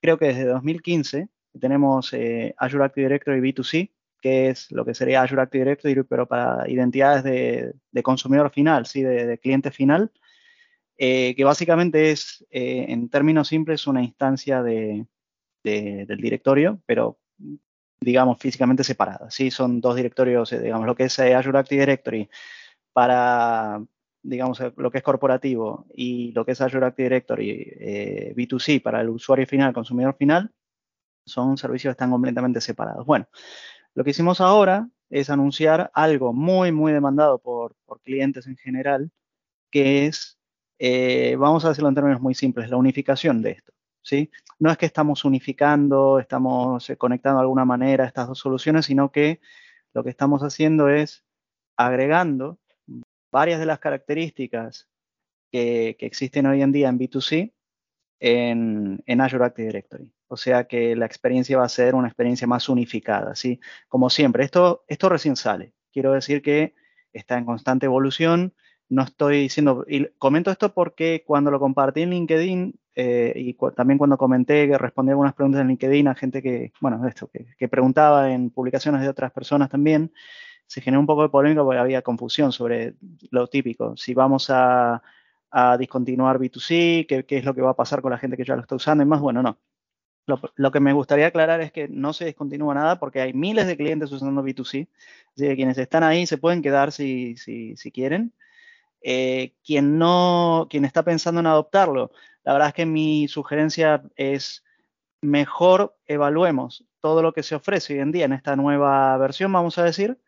Creo 0.00 0.18
que 0.18 0.26
desde 0.28 0.44
2015 0.46 1.28
tenemos 1.60 2.12
eh, 2.12 2.54
Azure 2.58 2.84
Active 2.84 3.08
Directory 3.08 3.40
B2C, 3.40 3.92
que 4.20 4.48
es 4.50 4.70
lo 4.70 4.84
que 4.84 4.94
sería 4.94 5.22
Azure 5.22 5.42
Active 5.42 5.64
Directory, 5.64 6.02
pero 6.04 6.26
para 6.28 6.68
identidades 6.70 7.24
de, 7.24 8.02
consumidor 8.02 8.50
final, 8.50 8.86
¿sí? 8.86 9.02
de, 9.02 9.38
cliente 9.38 9.72
final, 9.72 10.12
eh, 10.96 11.34
que 11.36 11.44
básicamente 11.44 12.10
es, 12.12 12.46
en 12.50 13.08
términos 13.08 13.48
simples, 13.48 13.86
una 13.86 14.02
instancia 14.02 14.62
de, 14.62 15.06
del 15.64 16.20
directorio, 16.20 16.80
pero 16.86 17.18
digamos 18.00 18.38
físicamente 18.38 18.84
separada. 18.84 19.30
¿sí? 19.30 19.50
Son 19.50 19.80
dos 19.80 19.96
directorios, 19.96 20.52
eh, 20.52 20.60
digamos, 20.60 20.86
lo 20.86 20.94
que 20.94 21.04
es 21.04 21.18
Azure 21.18 21.58
Active 21.58 21.80
Directory 21.80 22.28
para, 22.92 23.82
digamos, 24.22 24.60
lo 24.76 24.90
que 24.90 24.98
es 24.98 25.04
corporativo 25.04 25.86
y 25.94 26.32
lo 26.32 26.44
que 26.44 26.52
es 26.52 26.60
Azure 26.60 26.86
Active 26.86 27.08
Directory 27.08 28.34
B2C 28.34 28.82
para 28.82 29.00
el 29.00 29.10
usuario 29.10 29.46
final, 29.46 29.72
consumidor 29.72 30.16
final, 30.16 30.50
son 31.26 31.56
servicios 31.58 31.90
que 31.92 31.92
están 31.92 32.10
completamente 32.10 32.60
separados. 32.60 33.06
Bueno, 33.06 33.28
lo 33.94 34.04
que 34.04 34.10
hicimos 34.10 34.40
ahora 34.40 34.88
es 35.10 35.30
anunciar 35.30 35.90
algo 35.94 36.32
muy, 36.32 36.72
muy 36.72 36.92
demandado 36.92 37.38
por, 37.38 37.74
clientes 38.04 38.46
en 38.46 38.56
general, 38.56 39.10
que 39.70 40.06
es, 40.06 40.38
eh, 40.78 41.36
vamos 41.38 41.64
a 41.64 41.70
decirlo 41.70 41.88
en 41.88 41.94
términos 41.94 42.20
muy 42.20 42.34
simples, 42.34 42.70
la 42.70 42.76
unificación 42.76 43.42
de 43.42 43.52
esto. 43.52 43.72
¿Sí? 44.02 44.30
No 44.58 44.70
es 44.70 44.78
que 44.78 44.86
estamos 44.86 45.24
unificando, 45.24 46.18
estamos 46.18 46.88
eh, 46.90 46.96
conectando 46.96 47.38
de 47.38 47.42
alguna 47.42 47.64
manera 47.64 48.04
estas 48.04 48.28
dos 48.28 48.38
soluciones, 48.38 48.86
sino 48.86 49.10
que 49.12 49.40
lo 49.94 50.04
que 50.04 50.10
estamos 50.10 50.42
haciendo 50.42 50.88
es 50.88 51.24
agregando 51.76 52.58
varias 53.30 53.60
de 53.60 53.66
las 53.66 53.78
características 53.78 54.88
que, 55.52 55.96
existen 56.00 56.46
hoy 56.46 56.62
en 56.62 56.72
día 56.72 56.88
en 56.88 56.98
B2C 56.98 57.52
en, 58.20 59.02
en 59.06 59.20
Azure 59.20 59.44
Active 59.44 59.68
Directory 59.68 60.12
o 60.28 60.36
sea 60.36 60.64
que 60.64 60.94
la 60.94 61.06
experiencia 61.06 61.58
va 61.58 61.64
a 61.64 61.68
ser 61.70 61.94
una 61.94 62.08
experiencia 62.08 62.46
más 62.46 62.68
unificada, 62.68 63.34
¿sí? 63.34 63.60
Como 63.88 64.10
siempre, 64.10 64.44
esto, 64.44 64.84
esto 64.86 65.08
recién 65.08 65.36
sale. 65.36 65.72
Quiero 65.90 66.12
decir 66.12 66.42
que 66.42 66.74
está 67.12 67.38
en 67.38 67.46
constante 67.46 67.86
evolución. 67.86 68.54
No 68.90 69.02
estoy 69.02 69.40
diciendo, 69.40 69.84
y 69.88 70.06
comento 70.18 70.50
esto 70.50 70.72
porque 70.74 71.24
cuando 71.26 71.50
lo 71.50 71.58
compartí 71.58 72.02
en 72.02 72.10
LinkedIn 72.10 72.78
eh, 73.00 73.32
y 73.36 73.56
también 73.76 73.96
cuando 73.96 74.18
comenté 74.18 74.66
que 74.66 74.76
respondí 74.76 75.10
algunas 75.10 75.32
preguntas 75.32 75.60
en 75.60 75.68
LinkedIn 75.68 76.08
a 76.08 76.16
gente 76.16 76.42
que, 76.42 76.72
bueno, 76.80 77.06
esto, 77.06 77.30
que, 77.30 77.68
preguntaba 77.68 78.32
en 78.32 78.50
publicaciones 78.50 79.02
de 79.02 79.08
otras 79.08 79.30
personas 79.30 79.70
también, 79.70 80.12
se 80.66 80.80
generó 80.80 80.98
un 80.98 81.06
poco 81.06 81.22
de 81.22 81.28
polémica 81.28 81.62
porque 81.62 81.78
había 81.78 82.02
confusión 82.02 82.50
sobre 82.50 82.96
lo 83.30 83.46
típico. 83.46 83.96
Si 83.96 84.14
vamos 84.14 84.50
a, 84.50 85.00
a 85.52 85.78
discontinuar 85.78 86.40
B2C, 86.40 87.06
¿qué, 87.06 87.24
¿qué, 87.24 87.38
es 87.38 87.44
lo 87.44 87.54
que 87.54 87.62
va 87.62 87.70
a 87.70 87.76
pasar 87.76 88.02
con 88.02 88.10
la 88.10 88.18
gente 88.18 88.36
que 88.36 88.44
ya 88.44 88.56
lo 88.56 88.62
está 88.62 88.74
usando 88.74 89.04
y 89.04 89.06
más. 89.06 89.20
Bueno, 89.20 89.44
no. 89.44 89.60
Lo, 90.56 90.72
que 90.72 90.80
me 90.80 90.92
gustaría 90.92 91.28
aclarar 91.28 91.60
es 91.60 91.70
que 91.70 91.86
no 91.86 92.12
se 92.12 92.24
descontinúa 92.24 92.74
nada 92.74 92.98
porque 92.98 93.20
hay 93.20 93.32
miles 93.32 93.68
de 93.68 93.76
clientes 93.76 94.10
usando 94.10 94.42
B2C. 94.42 94.88
Así 95.36 95.46
que 95.46 95.54
quienes 95.54 95.78
están 95.78 96.02
ahí 96.02 96.26
se 96.26 96.36
pueden 96.36 96.62
quedar 96.62 96.90
si, 96.90 97.36
si, 97.36 97.76
si 97.76 97.92
quieren. 97.92 98.34
Eh, 99.02 99.54
quien 99.64 99.98
no, 99.98 100.66
quien 100.70 100.84
está 100.84 101.02
pensando 101.04 101.40
en 101.40 101.46
adoptarlo, 101.46 102.10
la 102.44 102.52
verdad 102.52 102.68
es 102.68 102.74
que 102.74 102.86
mi 102.86 103.28
sugerencia 103.28 104.02
es 104.16 104.64
mejor 105.20 105.96
evaluemos 106.06 106.84
todo 107.00 107.22
lo 107.22 107.32
que 107.32 107.42
se 107.42 107.54
ofrece 107.54 107.94
hoy 107.94 108.00
en 108.00 108.12
día 108.12 108.24
en 108.24 108.32
esta 108.32 108.56
nueva 108.56 109.16
versión, 109.18 109.52
vamos 109.52 109.78
a 109.78 109.84
decir, 109.84 110.18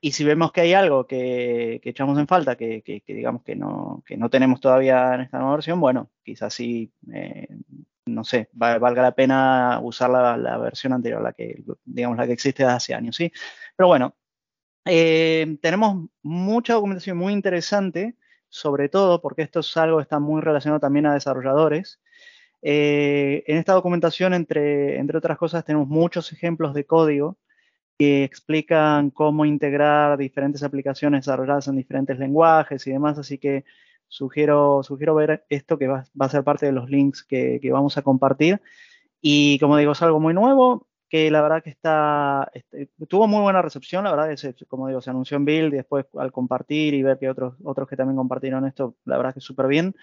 y 0.00 0.12
si 0.12 0.24
vemos 0.24 0.52
que 0.52 0.62
hay 0.62 0.74
algo 0.74 1.06
que, 1.06 1.80
echamos 1.84 2.18
en 2.18 2.26
falta, 2.26 2.56
que, 2.56 2.82
que, 2.82 3.02
digamos 3.06 3.42
que 3.44 3.56
no, 3.56 4.02
que 4.06 4.16
no 4.16 4.30
tenemos 4.30 4.60
todavía 4.60 5.14
en 5.14 5.22
esta 5.22 5.38
nueva 5.38 5.54
versión, 5.54 5.80
bueno, 5.80 6.10
quizás 6.24 6.54
sí 6.54 6.92
eh, 7.12 7.48
no 8.06 8.24
sé, 8.24 8.48
valga 8.52 9.02
la 9.02 9.14
pena 9.14 9.80
usar 9.82 10.10
la, 10.10 10.58
versión 10.58 10.92
anterior, 10.92 11.22
la 11.22 11.32
que, 11.32 11.62
digamos, 11.84 12.16
la 12.18 12.26
que 12.26 12.32
existe 12.32 12.64
hace 12.64 12.94
años, 12.94 13.16
¿sí? 13.16 13.32
Pero 13.76 13.88
bueno, 13.88 14.14
eh, 14.84 15.58
tenemos 15.60 16.08
mucha 16.22 16.74
documentación 16.74 17.16
muy 17.16 17.32
interesante, 17.32 18.16
sobre 18.48 18.88
todo 18.88 19.20
porque 19.20 19.42
esto 19.42 19.60
es 19.60 19.76
algo 19.76 19.98
que 19.98 20.02
está 20.02 20.18
muy 20.18 20.40
relacionado 20.40 20.80
también 20.80 21.06
a 21.06 21.14
desarrolladores. 21.14 22.00
Eh, 22.62 23.44
en 23.46 23.58
esta 23.58 23.72
documentación, 23.74 24.34
entre, 24.34 24.98
entre 24.98 25.18
otras 25.18 25.38
cosas, 25.38 25.64
tenemos 25.64 25.88
muchos 25.88 26.32
ejemplos 26.32 26.74
de 26.74 26.86
código 26.86 27.38
que 27.98 28.24
explican 28.24 29.10
cómo 29.10 29.44
integrar 29.44 30.18
diferentes 30.18 30.62
aplicaciones 30.62 31.24
desarrolladas 31.26 31.68
en 31.68 31.76
diferentes 31.76 32.18
lenguajes 32.18 32.86
y 32.86 32.92
demás, 32.92 33.18
así 33.18 33.38
que 33.38 33.64
sugiero, 34.08 34.82
sugiero 34.82 35.14
ver 35.14 35.44
esto 35.48 35.78
que 35.78 35.88
va, 35.88 36.04
a 36.18 36.28
ser 36.28 36.44
parte 36.44 36.66
de 36.66 36.72
los 36.72 36.90
links 36.90 37.22
que, 37.24 37.60
vamos 37.72 37.96
a 37.96 38.02
compartir. 38.02 38.60
Y 39.20 39.58
como 39.58 39.76
digo, 39.76 39.92
es 39.92 40.02
algo 40.02 40.20
muy 40.20 40.34
nuevo, 40.34 40.88
que 41.12 41.30
la 41.30 41.42
verdad 41.42 41.62
que 41.62 41.68
está, 41.68 42.50
este, 42.54 42.88
tuvo 43.06 43.28
muy 43.28 43.42
buena 43.42 43.60
recepción, 43.60 44.02
la 44.02 44.10
verdad, 44.16 44.34
que 44.34 44.64
como 44.64 44.88
digo, 44.88 45.02
se 45.02 45.10
anunció 45.10 45.36
en 45.36 45.44
Build 45.44 45.74
y 45.74 45.76
después 45.76 46.06
al 46.18 46.32
compartir 46.32 46.94
y 46.94 47.02
ver 47.02 47.18
que 47.18 47.28
otros, 47.28 47.54
otros 47.62 47.86
que 47.86 47.96
también 47.96 48.16
compartieron 48.16 48.66
esto, 48.66 48.96
la 49.04 49.18
verdad 49.18 49.34
que 49.34 49.42
súper 49.42 49.66
bien. 49.66 49.94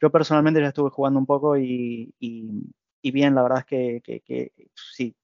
Yo 0.00 0.10
personalmente 0.10 0.62
ya 0.62 0.68
estuve 0.68 0.88
jugando 0.88 1.20
un 1.20 1.26
poco 1.26 1.58
y, 1.58 2.14
bien, 3.02 3.34
la 3.34 3.42
verdad 3.42 3.58
es 3.58 3.64
que, 3.66 4.22
que, 4.24 4.52
sí, 4.74 5.14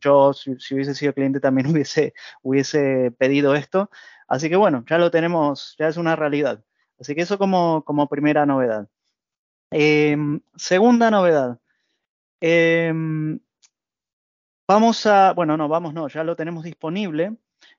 yo 0.00 0.32
si, 0.32 0.52
hubiese 0.72 0.94
sido 0.94 1.12
cliente 1.12 1.38
también 1.38 1.66
hubiese, 1.70 2.14
hubiese 2.40 3.10
pedido 3.18 3.54
esto. 3.54 3.90
Así 4.26 4.48
que 4.48 4.56
bueno, 4.56 4.86
ya 4.88 4.96
lo 4.96 5.10
tenemos, 5.10 5.76
ya 5.78 5.88
es 5.88 5.98
una 5.98 6.16
realidad. 6.16 6.64
Así 6.98 7.14
que 7.14 7.20
eso 7.20 7.36
como, 7.36 7.84
como 7.84 8.08
primera 8.08 8.46
novedad. 8.46 8.88
Em, 9.70 10.40
segunda 10.56 11.10
novedad. 11.10 11.60
Em, 12.40 13.38
vamos 14.68 15.06
a, 15.06 15.32
bueno, 15.32 15.56
no, 15.56 15.66
vamos, 15.66 15.94
no, 15.94 16.08
ya 16.08 16.22
lo 16.22 16.36
tenemos 16.36 16.62
disponible. 16.62 17.36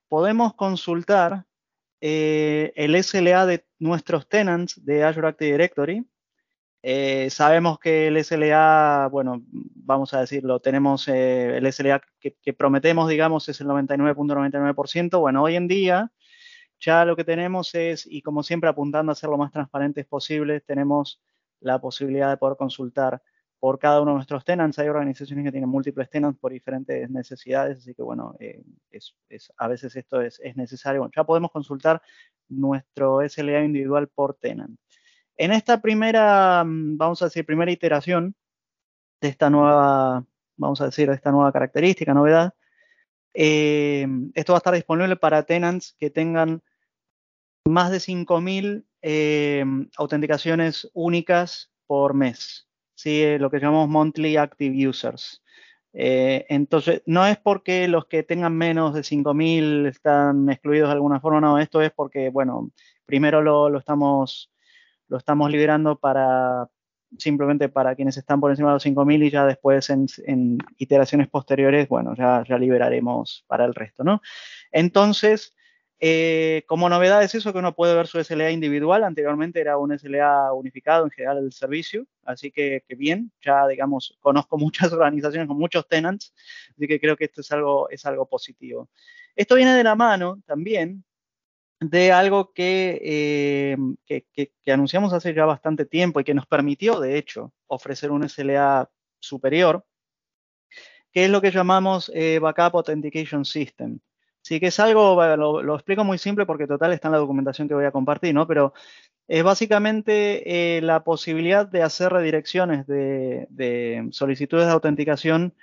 Podemos 0.08 0.56
consultar 0.56 1.46
eh, 2.02 2.74
el 2.76 3.02
SLA 3.02 3.46
de 3.46 3.66
nuestros 3.78 4.28
tenants 4.28 4.84
de 4.84 5.04
Azure 5.04 5.28
Active 5.28 5.52
Directory. 5.52 6.06
Eh, 6.82 7.30
sabemos 7.30 7.78
que 7.78 8.08
el 8.08 8.24
SLA, 8.24 9.08
bueno, 9.12 9.44
vamos 9.52 10.14
a 10.14 10.22
decirlo, 10.22 10.62
tenemos 10.62 11.08
eh, 11.08 11.58
el 11.58 11.72
SLA 11.72 12.02
que, 12.20 12.54
prometemos, 12.54 13.08
digamos, 13.08 13.48
es 13.50 13.62
el 13.62 13.68
99.99%. 13.68 15.20
Bueno, 15.20 15.44
hoy 15.44 15.56
en 15.56 15.68
día 15.68 16.12
ya 16.80 17.06
lo 17.06 17.16
que 17.16 17.26
tenemos 17.26 17.76
es, 17.76 18.08
y 18.10 18.22
como 18.22 18.42
siempre 18.42 18.70
apuntando 18.70 19.12
a 19.12 19.16
ser 19.16 19.30
lo 19.30 19.38
más 19.38 19.52
transparentes 19.52 20.06
posible, 20.08 20.62
tenemos 20.62 21.22
la 21.60 21.80
posibilidad 21.80 22.30
de 22.30 22.38
poder 22.38 22.58
consultar 22.58 23.22
por 23.60 23.78
cada 23.78 24.02
uno 24.02 24.12
de 24.12 24.16
nuestros 24.16 24.46
tenants. 24.46 24.80
Hay 24.80 24.88
organizaciones 24.88 25.46
que 25.46 25.52
tienen 25.52 25.70
múltiples 25.70 26.10
tenants 26.10 26.40
por 26.40 26.52
diferentes 26.52 27.10
necesidades, 27.10 27.80
así 27.80 27.94
que 27.94 28.02
bueno, 28.02 28.36
eh, 28.40 28.64
a 29.58 29.68
veces 29.68 29.96
esto 29.96 30.22
es, 30.22 30.40
necesario. 30.56 31.10
ya 31.16 31.24
podemos 31.24 31.52
consultar 31.52 32.02
nuestro 32.48 33.22
SLA 33.22 33.64
individual 33.64 34.08
por 34.08 34.36
tenant. 34.36 34.80
En 35.38 35.52
esta 35.52 35.82
primera, 35.82 36.64
mm, 36.64 36.98
vamos 36.98 37.22
a 37.22 37.26
decir, 37.26 37.46
primera 37.46 37.72
iteración 37.72 38.36
de 39.22 39.28
esta 39.30 39.50
nueva, 39.50 40.26
vamos 40.58 40.82
a 40.82 40.86
decir, 40.86 41.10
de 41.10 41.16
esta 41.16 41.32
nueva 41.32 41.52
característica, 41.52 42.14
novedad, 42.14 42.54
eh, 43.34 44.08
esto 44.34 44.54
va 44.54 44.58
a 44.58 44.60
estar 44.60 44.74
disponible 44.74 45.16
para 45.16 45.44
tenants 45.44 45.96
que 46.00 46.10
tengan 46.10 46.64
más 47.66 47.92
de 47.92 48.00
5.000 48.00 48.86
eh, 49.02 49.64
autenticaciones 49.98 50.90
únicas 50.94 51.72
por 51.88 52.14
mes, 52.14 52.69
¿sí? 53.00 53.22
Eh, 53.24 53.40
lo 53.40 53.50
que 53.50 53.60
llamamos 53.60 53.88
monthly 53.88 54.36
active 54.38 54.88
users. 54.88 55.42
Eh, 55.94 56.46
entonces, 56.50 57.02
no 57.06 57.26
es 57.26 57.38
porque 57.38 57.88
los 57.88 58.06
que 58.06 58.24
tengan 58.24 58.56
menos 58.56 58.94
de 58.94 59.04
5.000 59.04 59.88
están 59.88 60.50
excluidos 60.50 60.90
de 60.90 60.94
alguna 60.94 61.20
forma, 61.20 61.42
no, 61.42 61.60
esto 61.60 61.82
es 61.82 61.92
porque, 61.92 62.30
bueno, 62.30 62.72
primero 63.06 63.42
lo, 63.42 63.76
estamos 63.78 64.52
lo 65.08 65.18
estamos 65.18 65.50
liberando 65.50 65.98
para 65.98 66.70
simplemente 67.18 67.70
para 67.70 67.96
quienes 67.96 68.18
están 68.18 68.40
por 68.40 68.52
encima 68.52 68.70
de 68.70 68.76
los 68.76 68.86
5.000 68.86 69.24
y 69.24 69.32
ya 69.32 69.46
después 69.46 69.90
en, 69.90 70.58
iteraciones 70.78 71.28
posteriores, 71.28 71.88
bueno, 71.90 72.14
ya, 72.16 72.44
ya 72.48 72.58
liberaremos 72.60 73.46
para 73.48 73.66
el 73.66 73.74
resto, 73.74 74.04
¿no? 74.04 74.22
Entonces, 74.72 75.56
eh, 76.02 76.64
como 76.66 76.88
novedad 76.88 77.24
es 77.24 77.36
eso 77.36 77.52
que 77.52 77.60
uno 77.60 77.76
puede 77.76 77.94
ver 77.94 78.08
su 78.08 78.24
SLA 78.24 78.52
individual. 78.52 79.04
Anteriormente 79.04 79.60
era 79.60 79.78
un 79.78 79.98
SLA 79.98 80.54
unificado 80.54 81.04
en 81.04 81.12
general 81.12 81.42
del 81.42 81.52
servicio, 81.52 82.08
así 82.24 82.52
que, 82.52 82.84
bien, 82.90 83.32
ya 83.42 83.68
digamos, 83.68 84.18
conozco 84.22 84.58
muchas 84.58 84.94
organizaciones 84.94 85.48
con 85.48 85.58
muchos 85.58 85.88
tenants, 85.88 86.34
así 86.76 86.88
que 86.88 87.00
creo 87.00 87.18
que 87.18 87.26
esto 87.26 87.42
es 87.42 87.52
algo, 87.52 87.90
es 87.90 88.06
algo 88.06 88.28
positivo. 88.28 88.90
Esto 89.36 89.56
viene 89.56 89.74
de 89.74 89.84
la 89.84 89.96
mano 89.96 90.42
también 90.46 91.04
de 91.82 92.12
algo 92.12 92.52
eh, 92.58 93.78
que, 94.06 94.26
que, 94.34 94.72
anunciamos 94.72 95.14
hace 95.14 95.34
ya 95.34 95.46
bastante 95.46 95.86
tiempo 95.86 96.20
y 96.20 96.24
que 96.24 96.34
nos 96.34 96.46
permitió, 96.46 97.00
de 97.00 97.18
hecho, 97.18 97.54
ofrecer 97.68 98.12
un 98.12 98.28
SLA 98.28 98.90
superior, 99.20 99.86
que 101.12 101.26
es 101.26 101.32
lo 101.32 101.42
que 101.42 101.52
llamamos 101.52 102.12
eh, 102.14 102.40
Backup 102.40 102.76
Authentication 102.76 103.46
System. 103.46 104.00
Sí, 104.50 104.60
que 104.60 104.66
es 104.68 104.80
algo, 104.80 105.24
lo, 105.38 105.76
explico 105.76 106.04
muy 106.04 106.18
simple 106.18 106.48
porque 106.48 106.66
total 106.66 106.92
está 106.92 107.08
en 107.08 107.12
la 107.12 107.20
documentación 107.20 107.68
que 107.68 107.76
voy 107.76 107.86
a 107.86 107.92
compartir, 107.92 108.34
¿no? 108.34 108.48
Pero 108.48 108.74
es 109.28 109.44
básicamente 109.44 110.78
eh, 110.78 110.82
la 110.82 111.04
posibilidad 111.04 111.68
de 111.68 111.84
hacer 111.84 112.12
redirecciones 112.12 112.88
de, 112.88 114.08
solicitudes 114.10 114.66
de 114.66 114.72
autenticación 114.72 115.54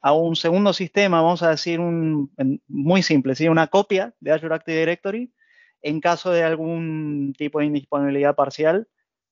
a 0.00 0.12
un 0.12 0.36
segundo 0.36 0.72
sistema, 0.72 1.22
vamos 1.22 1.42
a 1.42 1.50
decir 1.50 1.80
un, 1.80 2.30
muy 2.68 3.02
simple, 3.02 3.34
¿sí? 3.34 3.48
una 3.48 3.66
copia 3.66 4.14
de 4.20 4.30
Azure 4.30 4.54
Active 4.54 4.78
Directory 4.78 5.32
en 5.82 6.00
caso 6.00 6.30
de 6.30 6.44
algún 6.44 7.34
tipo 7.36 7.58
de 7.58 7.66
indisponibilidad 7.66 8.36
parcial 8.36 8.86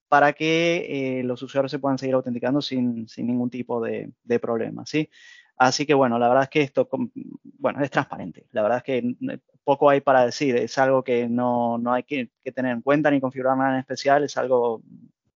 para 0.09 0.33
que 0.33 1.19
eh, 1.19 1.23
los 1.23 1.41
usuarios 1.41 1.71
se 1.71 1.79
puedan 1.79 1.97
seguir 1.99 2.15
autenticando 2.15 2.61
sin, 2.61 3.07
ningún 3.15 3.49
tipo 3.49 3.79
de, 3.79 4.11
de 4.25 4.39
problema. 4.39 4.85
¿sí? 4.85 5.09
Así 5.57 5.85
que 5.85 5.93
bueno, 5.93 6.19
la 6.19 6.27
verdad 6.27 6.43
es 6.43 6.49
que 6.49 6.61
esto, 6.61 6.89
bueno, 7.59 7.81
es 7.81 7.89
transparente. 7.89 8.45
La 8.51 8.61
verdad 8.61 8.79
es 8.79 8.83
que 8.83 9.15
poco 9.63 9.89
hay 9.89 10.01
para 10.01 10.25
decir. 10.25 10.55
Es 10.55 10.77
algo 10.77 11.03
que 11.03 11.27
no, 11.27 11.81
hay 11.91 12.03
que, 12.03 12.29
tener 12.53 12.71
en 12.71 12.81
cuenta 12.81 13.09
ni 13.11 13.21
configurar 13.21 13.57
nada 13.57 13.73
en 13.73 13.79
especial. 13.79 14.23
Es 14.23 14.37
algo 14.37 14.81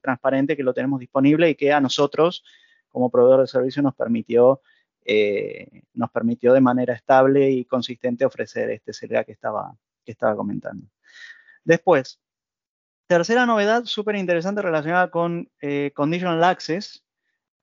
transparente 0.01 0.58
que 0.58 0.63
lo 0.63 0.73
tenemos 0.73 0.99
disponible 0.99 1.49
y 1.49 1.55
que 1.55 1.71
a 1.71 1.82
nosotros, 1.82 2.43
como 2.89 3.10
proveedor 3.10 3.41
de 3.41 3.47
servicio, 3.47 3.82
nos 3.82 3.95
permitió, 3.95 4.62
eh, 5.05 5.84
nos 5.93 6.12
permitió 6.12 6.53
de 6.53 6.62
manera 6.62 6.93
estable 6.93 7.49
y 7.49 7.65
consistente 7.65 8.25
ofrecer 8.25 8.69
este 8.69 8.91
CLA 8.93 9.23
que 9.23 9.32
estaba, 9.32 9.75
que 10.05 10.12
estaba 10.12 10.36
comentando. 10.36 10.86
Después, 11.63 12.19
tercera 13.08 13.45
novedad 13.45 13.86
súper 13.86 14.15
interesante 14.15 14.62
relacionada 14.62 15.10
con 15.10 15.49
eh, 15.62 15.91
Conditional 15.95 16.43
Access 16.43 17.03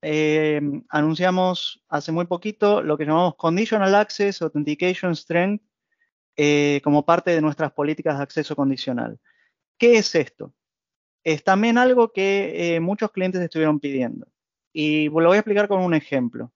eh, 0.02 0.60
anunciamos 0.88 1.82
hace 1.88 2.12
muy 2.12 2.26
poquito 2.26 2.82
lo 2.82 2.98
que 2.98 3.06
llamamos 3.06 3.36
Conditional 3.36 3.94
Access 3.94 4.42
Authentication 4.42 5.16
Strength 5.16 5.64
eh, 6.36 6.80
como 6.84 7.04
parte 7.04 7.30
de 7.30 7.40
nuestras 7.40 7.72
políticas 7.72 8.16
de 8.16 8.22
acceso 8.22 8.54
condicional. 8.54 9.18
¿Qué 9.78 9.96
es 9.96 10.14
esto? 10.14 10.54
Es 11.24 11.42
también 11.42 11.78
algo 11.78 12.12
que 12.12 12.76
eh, 12.76 12.80
muchos 12.80 13.10
clientes 13.10 13.40
estuvieron 13.40 13.80
pidiendo. 13.80 14.26
Y 14.72 15.06
lo 15.06 15.28
voy 15.28 15.36
a 15.36 15.40
explicar 15.40 15.68
con 15.68 15.82
un 15.82 15.94
ejemplo. 15.94 16.52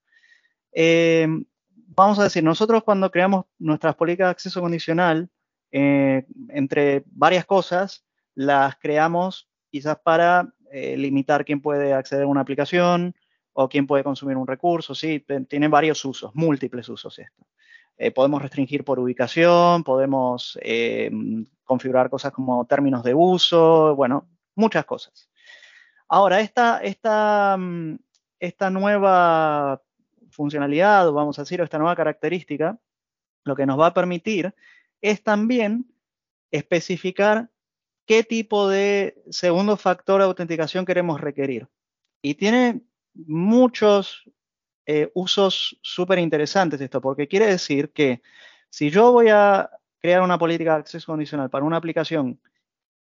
vamos 1.74 2.18
a 2.18 2.24
decir, 2.24 2.44
nosotros 2.44 2.84
cuando 2.84 3.10
creamos 3.10 3.46
nuestras 3.58 3.96
políticas 3.96 4.26
de 4.26 4.32
acceso 4.32 4.60
condicional, 4.60 5.30
entre 5.72 7.02
varias 7.06 7.46
cosas, 7.46 8.04
las 8.34 8.76
creamos 8.76 9.48
quizás 9.70 9.98
para 10.04 10.52
limitar 10.72 11.44
quién 11.44 11.62
puede 11.62 11.94
acceder 11.94 12.24
a 12.24 12.28
una 12.28 12.42
aplicación, 12.42 13.14
o 13.52 13.68
quién 13.68 13.86
puede 13.86 14.04
consumir 14.04 14.36
un 14.36 14.46
recurso, 14.46 14.94
sí, 14.94 15.24
tiene 15.48 15.68
varios 15.68 16.04
usos, 16.04 16.30
múltiples 16.34 16.88
usos 16.88 17.18
esto. 17.18 17.46
Eh, 17.96 18.10
podemos 18.12 18.40
restringir 18.40 18.84
por 18.84 18.98
ubicación, 18.98 19.84
podemos 19.84 20.58
eh, 20.62 21.10
configurar 21.64 22.08
cosas 22.08 22.32
como 22.32 22.64
términos 22.64 23.02
de 23.02 23.12
uso, 23.14 23.94
bueno, 23.94 24.26
muchas 24.54 24.86
cosas. 24.86 25.28
Ahora, 26.08 26.40
esta, 26.40 26.78
esta, 26.78 27.56
mm, 27.58 27.98
esta 28.38 28.70
nueva 28.70 29.82
funcionalidad, 30.30 31.12
vamos 31.12 31.38
a 31.38 31.42
decir, 31.42 31.60
o 31.60 31.64
esta 31.64 31.78
nueva 31.78 31.94
característica, 31.94 32.78
lo 33.44 33.54
que 33.54 33.66
nos 33.66 33.78
va 33.78 33.88
a 33.88 33.94
permitir 33.94 34.54
es 35.02 35.22
también 35.22 35.86
especificar 36.50 37.50
qué 38.06 38.24
tipo 38.24 38.68
de 38.68 39.22
segundo 39.30 39.76
factor 39.76 40.20
de 40.20 40.26
autenticación 40.26 40.84
queremos 40.84 41.20
requerir. 41.20 41.68
Y 42.22 42.34
tiene 42.34 42.80
muchos 43.14 44.24
eh, 44.86 45.10
usos 45.14 45.78
súper 45.82 46.18
interesantes 46.18 46.80
esto, 46.80 47.00
porque 47.00 47.28
quiere 47.28 47.46
decir 47.46 47.92
que 47.92 48.22
si 48.70 48.90
yo 48.90 49.12
voy 49.12 49.28
a 49.28 49.70
crear 50.00 50.22
una 50.22 50.38
política 50.38 50.74
de 50.74 50.80
acceso 50.80 51.06
condicional 51.06 51.50
para 51.50 51.64
una 51.64 51.76
aplicación 51.76 52.40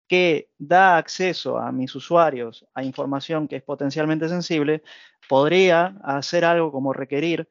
que 0.08 0.50
da 0.58 0.96
acceso 0.96 1.58
a 1.58 1.70
mis 1.70 1.94
usuarios 1.94 2.66
a 2.74 2.82
información 2.82 3.46
que 3.46 3.56
es 3.56 3.62
potencialmente 3.62 4.28
sensible, 4.28 4.82
podría 5.28 5.98
hacer 6.02 6.44
algo 6.44 6.72
como 6.72 6.92
requerir 6.92 7.48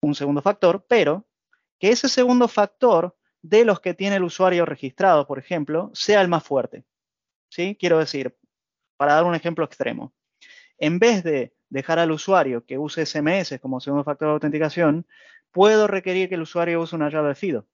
un 0.00 0.14
segundo 0.14 0.42
factor, 0.42 0.84
pero 0.88 1.26
que 1.78 1.90
ese 1.90 2.08
segundo 2.08 2.46
factor 2.46 3.16
de 3.42 3.64
los 3.64 3.80
que 3.80 3.94
tiene 3.94 4.16
el 4.16 4.24
usuario 4.24 4.66
registrado, 4.66 5.26
por 5.26 5.38
ejemplo, 5.38 5.90
sea 5.94 6.20
el 6.20 6.28
más 6.28 6.44
fuerte. 6.44 6.84
¿Sí? 7.50 7.76
Quiero 7.80 7.98
decir, 7.98 8.36
para 8.96 9.14
dar 9.14 9.24
un 9.24 9.34
ejemplo 9.34 9.64
extremo, 9.64 10.12
en 10.76 10.98
vez 10.98 11.24
de 11.24 11.54
dejar 11.70 11.98
al 11.98 12.10
usuario 12.10 12.64
que 12.64 12.78
use 12.78 13.04
SMS 13.04 13.58
como 13.60 13.80
segundo 13.80 14.04
factor 14.04 14.28
de 14.28 14.34
autenticación, 14.34 15.06
puedo 15.50 15.86
requerir 15.86 16.28
que 16.28 16.36
el 16.36 16.42
usuario 16.42 16.80
use 16.80 16.96
una 16.96 17.10
llave 17.10 17.34
FIDO. 17.34 17.66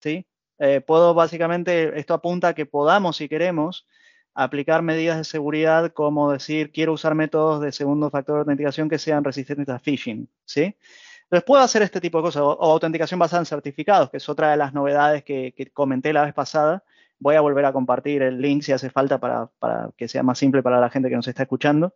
¿sí? 0.00 0.26
Eh, 0.58 0.80
puedo 0.80 1.14
básicamente, 1.14 1.98
esto 1.98 2.14
apunta 2.14 2.48
a 2.48 2.54
que 2.54 2.66
podamos, 2.66 3.16
si 3.16 3.28
queremos, 3.28 3.86
aplicar 4.34 4.82
medidas 4.82 5.18
de 5.18 5.24
seguridad 5.24 5.92
como 5.92 6.32
decir, 6.32 6.72
quiero 6.72 6.92
usar 6.92 7.14
métodos 7.14 7.60
de 7.60 7.72
segundo 7.72 8.10
factor 8.10 8.36
de 8.36 8.40
autenticación 8.40 8.88
que 8.88 8.98
sean 8.98 9.24
resistentes 9.24 9.68
a 9.68 9.78
phishing. 9.78 10.28
¿sí? 10.44 10.76
Entonces 11.24 11.44
puedo 11.44 11.62
hacer 11.62 11.82
este 11.82 12.00
tipo 12.00 12.18
de 12.18 12.22
cosas, 12.22 12.42
o, 12.42 12.62
autenticación 12.62 13.20
basada 13.20 13.42
en 13.42 13.46
certificados, 13.46 14.10
que 14.10 14.16
es 14.18 14.28
otra 14.28 14.50
de 14.50 14.56
las 14.56 14.72
novedades 14.74 15.24
que, 15.24 15.70
comenté 15.74 16.12
la 16.12 16.24
vez 16.24 16.34
pasada. 16.34 16.84
Voy 17.18 17.34
a 17.34 17.40
volver 17.40 17.64
a 17.64 17.72
compartir 17.72 18.22
el 18.22 18.40
link 18.40 18.62
si 18.62 18.72
hace 18.72 18.90
falta 18.90 19.18
para 19.18 19.50
que 19.96 20.08
sea 20.08 20.22
más 20.22 20.38
simple 20.38 20.62
para 20.62 20.80
la 20.80 20.88
gente 20.88 21.08
que 21.08 21.16
nos 21.16 21.28
está 21.28 21.42
escuchando. 21.42 21.94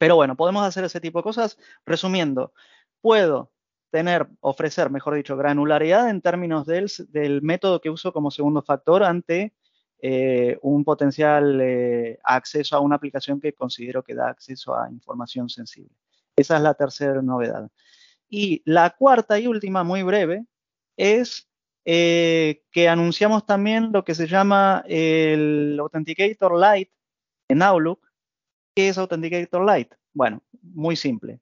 Pero 0.00 0.16
bueno, 0.16 0.34
podemos 0.34 0.64
hacer 0.64 0.82
ese 0.84 0.98
tipo 0.98 1.18
de 1.18 1.24
cosas. 1.24 1.58
Resumiendo, 1.84 2.54
puedo 3.02 3.52
tener, 3.90 4.28
ofrecer, 4.40 4.88
mejor 4.88 5.14
dicho, 5.14 5.36
granularidad 5.36 6.08
en 6.08 6.22
términos 6.22 6.66
del, 6.66 7.42
método 7.42 7.82
que 7.82 7.90
uso 7.90 8.10
como 8.10 8.30
segundo 8.30 8.62
factor 8.62 9.04
ante 9.04 9.52
eh, 10.00 10.58
un 10.62 10.84
potencial 10.84 11.60
eh, 11.60 12.18
acceso 12.24 12.76
a 12.76 12.80
una 12.80 12.96
aplicación 12.96 13.42
que 13.42 13.52
considero 13.52 14.02
que 14.02 14.14
da 14.14 14.30
acceso 14.30 14.74
a 14.74 14.90
información 14.90 15.50
sensible. 15.50 15.94
Esa 16.34 16.56
es 16.56 16.62
la 16.62 16.72
tercera 16.72 17.20
novedad. 17.20 17.70
Y 18.26 18.62
la 18.64 18.88
cuarta 18.96 19.38
y 19.38 19.48
última, 19.48 19.84
muy 19.84 20.02
breve, 20.02 20.46
es 20.96 21.46
eh, 21.84 22.62
que 22.70 22.88
anunciamos 22.88 23.44
también 23.44 23.92
lo 23.92 24.02
que 24.02 24.14
se 24.14 24.26
llama 24.26 24.82
el 24.86 25.76
Authenticator 25.78 26.58
Lite 26.58 26.92
en 27.48 27.60
Outlook, 27.60 28.09
¿Qué 28.74 28.88
es 28.88 28.98
Authenticator 28.98 29.64
Lite? 29.64 29.96
Bueno, 30.12 30.42
muy 30.62 30.96
simple. 30.96 31.40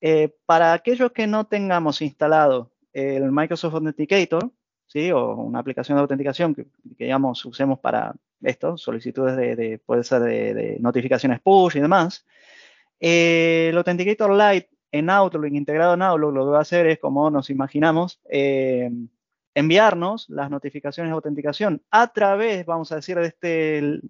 Eh, 0.00 0.34
para 0.46 0.72
aquellos 0.72 1.12
que 1.12 1.26
no 1.26 1.46
tengamos 1.46 2.02
instalado 2.02 2.72
el 2.92 3.30
Microsoft 3.32 3.74
Authenticator, 3.74 4.50
¿sí? 4.86 5.10
o 5.10 5.34
una 5.36 5.60
aplicación 5.60 5.96
de 5.96 6.02
autenticación 6.02 6.54
que, 6.54 6.66
digamos 6.82 7.44
usemos 7.44 7.78
para 7.78 8.14
esto, 8.42 8.76
solicitudes 8.76 9.36
de, 9.36 9.80
puede 9.84 10.04
ser 10.04 10.20
de, 10.22 10.76
notificaciones 10.80 11.40
push 11.40 11.76
y 11.76 11.80
demás, 11.80 12.26
eh, 13.00 13.68
el 13.70 13.78
Authenticator 13.78 14.30
Lite 14.30 14.70
en 14.90 15.08
Outlook, 15.08 15.46
integrado 15.46 15.94
en 15.94 16.02
Outlook, 16.02 16.34
lo 16.34 16.44
que 16.44 16.50
va 16.50 16.58
a 16.58 16.62
hacer 16.62 16.86
es, 16.86 16.98
como 16.98 17.30
nos 17.30 17.48
imaginamos, 17.48 18.20
eh, 18.30 18.90
enviarnos 19.54 20.28
las 20.28 20.50
notificaciones 20.50 21.10
de 21.10 21.14
autenticación 21.14 21.82
a 21.90 22.12
través, 22.12 22.66
vamos 22.66 22.92
a 22.92 22.96
decir, 22.96 23.16
de 23.16 23.26
este, 23.26 23.48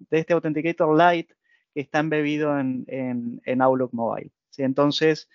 de 0.09 0.19
este 0.19 0.33
Authenticator 0.33 0.97
Lite 0.97 1.35
que 1.73 1.81
está 1.81 1.99
embebido 1.99 2.59
en, 2.59 2.85
en, 2.87 3.61
Outlook 3.61 3.93
Mobile. 3.93 4.31
¿sí? 4.49 4.63
Entonces, 4.63 5.29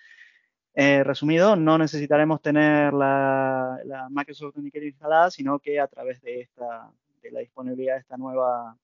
eh, 0.73 1.03
resumido, 1.03 1.55
no 1.55 1.77
necesitaremos 1.77 2.41
tener 2.41 2.93
la, 2.93 3.77
Microsoft 4.09 4.47
Authenticator 4.47 4.87
instalada, 4.87 5.31
sino 5.31 5.59
que 5.59 5.79
a 5.79 5.87
través 5.87 6.21
de, 6.21 6.41
esta, 6.41 6.91
de 7.21 7.31
la 7.31 7.41
disponibilidad 7.41 7.95
de 7.95 8.01
esta 8.01 8.17
nueva 8.17 8.77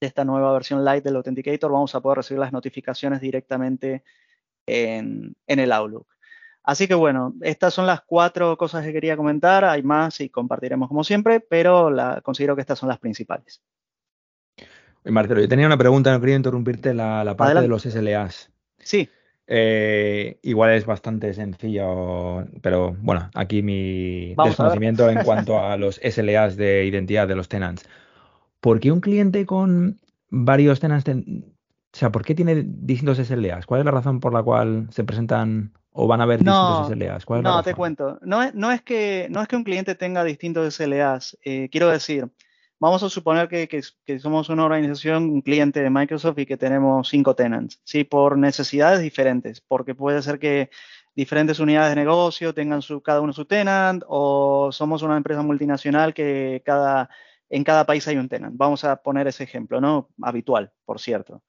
de 0.00 0.08
esta 0.08 0.24
nueva 0.24 0.52
versión 0.52 0.84
light 0.84 1.04
del 1.04 1.16
Authenticator 1.16 1.70
vamos 1.70 1.94
a 1.94 2.00
poder 2.00 2.18
recibir 2.18 2.40
las 2.40 2.52
notificaciones 2.52 3.20
directamente 3.20 4.02
en, 4.66 5.36
en 5.46 5.58
el 5.60 5.72
Outlook. 5.72 6.08
Así 6.64 6.88
que 6.88 6.94
bueno, 6.94 7.34
estas 7.42 7.74
son 7.74 7.86
las 7.86 8.00
cuatro 8.02 8.56
cosas 8.56 8.84
que 8.84 8.92
quería 8.92 9.16
comentar. 9.16 9.64
Hay 9.66 9.82
más 9.82 10.20
y 10.20 10.30
compartiremos 10.30 10.88
como 10.88 11.04
siempre, 11.04 11.40
pero 11.40 11.90
la, 11.90 12.22
considero 12.22 12.54
que 12.56 12.62
estas 12.62 12.78
son 12.78 12.88
las 12.88 12.98
principales. 12.98 13.62
Marcelo, 15.04 15.40
yo 15.40 15.48
tenía 15.48 15.66
una 15.66 15.76
pregunta, 15.78 16.12
no 16.12 16.20
quería 16.20 16.36
interrumpirte 16.36 16.94
la, 16.94 17.24
la 17.24 17.36
parte 17.36 17.46
Adelante. 17.46 17.62
de 17.62 17.68
los 17.68 17.86
SLAs. 17.86 18.50
Sí, 18.78 19.08
Eh, 19.46 20.38
igual 20.42 20.72
es 20.72 20.86
bastante 20.86 21.34
sencillo, 21.34 22.46
pero 22.62 22.96
bueno, 23.02 23.30
aquí 23.34 23.62
mi 23.62 24.34
Vamos 24.36 24.50
desconocimiento 24.50 25.10
en 25.10 25.22
cuanto 25.22 25.58
a 25.60 25.76
los 25.76 26.00
SLAs 26.02 26.56
de 26.56 26.86
identidad 26.86 27.28
de 27.28 27.34
los 27.36 27.48
tenants. 27.48 27.86
¿Por 28.60 28.80
qué 28.80 28.92
un 28.92 29.00
cliente 29.00 29.46
con 29.46 30.00
varios 30.30 30.80
tenants, 30.80 31.04
ten- 31.04 31.44
o 31.94 31.96
sea, 31.96 32.10
por 32.12 32.24
qué 32.24 32.34
tiene 32.34 32.64
distintos 32.66 33.18
SLAs? 33.18 33.66
¿Cuál 33.66 33.80
es 33.80 33.84
la 33.86 33.92
razón 33.92 34.20
por 34.20 34.32
la 34.34 34.42
cual 34.42 34.88
se 34.90 35.04
presentan 35.04 35.72
o 35.92 36.06
van 36.08 36.20
a 36.20 36.24
haber 36.24 36.42
No, 36.42 36.52
distintos 36.52 36.80
SLAs? 36.80 37.26
¿Cuál 37.26 37.40
es 37.40 37.44
la 37.44 37.50
no, 37.50 37.62
te 37.62 37.70
razón? 37.70 37.78
cuento. 37.78 38.18
No 38.22 38.42
es, 38.42 38.54
no 38.54 38.70
es 38.72 38.82
que, 38.82 39.28
no 39.30 39.42
es 39.42 39.48
que 39.48 39.56
un 39.56 39.64
cliente 39.64 39.94
tenga 39.94 40.24
distintos 40.24 40.66
SLAs. 40.80 41.38
eh, 41.44 41.68
quiero 41.70 41.88
decir, 41.90 42.30
vamos 42.84 43.02
a 43.02 43.08
suponer 43.08 43.48
que, 43.48 43.82
somos 44.18 44.50
una 44.50 44.66
organización, 44.66 45.24
un 45.30 45.40
cliente 45.40 45.80
de 45.82 45.88
Microsoft 45.88 46.38
y 46.38 46.44
que 46.44 46.58
tenemos 46.58 47.08
cinco 47.08 47.34
tenants, 47.34 47.80
¿sí? 47.82 48.04
Por 48.04 48.36
necesidades 48.36 49.00
diferentes, 49.00 49.62
porque 49.62 49.94
puede 49.94 50.20
ser 50.20 50.38
que 50.38 50.68
diferentes 51.14 51.60
unidades 51.60 51.94
de 51.94 52.02
negocio 52.02 52.52
tengan 52.52 52.82
su, 52.82 53.00
cada 53.02 53.22
uno 53.22 53.32
su 53.32 53.46
tenant, 53.46 54.02
o 54.06 54.70
somos 54.70 55.00
una 55.02 55.16
empresa 55.16 55.40
multinacional 55.40 56.12
que 56.12 56.62
cada, 56.62 57.08
en 57.48 57.64
cada 57.64 57.86
país 57.86 58.06
hay 58.06 58.18
un 58.18 58.28
tenant. 58.28 58.54
Vamos 58.54 58.84
a 58.84 58.96
poner 58.96 59.26
ese 59.28 59.44
ejemplo, 59.44 59.80
¿no? 59.80 60.10
Habitual, 60.20 60.70
por 60.84 61.00
cierto. 61.00 61.42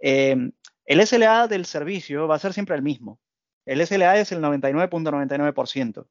Eh, 0.00 0.50
el 0.86 1.06
SLA 1.06 1.46
del 1.46 1.66
servicio 1.66 2.26
va 2.26 2.34
a 2.34 2.40
ser 2.40 2.52
siempre 2.52 2.74
el 2.74 2.82
mismo. 2.82 3.20
El 3.64 3.86
SLA 3.86 4.18
es 4.18 4.32
el 4.32 4.42
99.99%. 4.42 6.06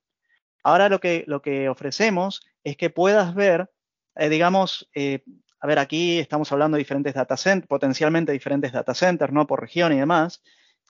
Ahora 0.64 0.88
lo 0.88 1.02
que, 1.02 1.26
lo 1.28 1.42
que 1.42 1.68
ofrecemos 1.68 2.48
es 2.64 2.78
que 2.78 2.90
puedas 2.90 3.36
ver, 3.36 3.70
eh, 4.16 4.30
digamos, 4.30 4.90
eh, 4.94 5.24
a 5.60 5.68
ver, 5.68 5.80
aquí 5.80 6.20
estamos 6.20 6.52
hablando 6.52 6.76
de 6.76 6.80
diferentes 6.84 7.14
data 7.14 7.38
centers, 7.38 7.68
potencialmente 7.68 8.32
diferentes 8.32 8.72
data 8.72 8.94
centers, 8.94 9.32
¿no? 9.34 9.48
Por 9.48 9.62
región 9.62 9.94
y 9.94 9.98
demás. 10.00 10.44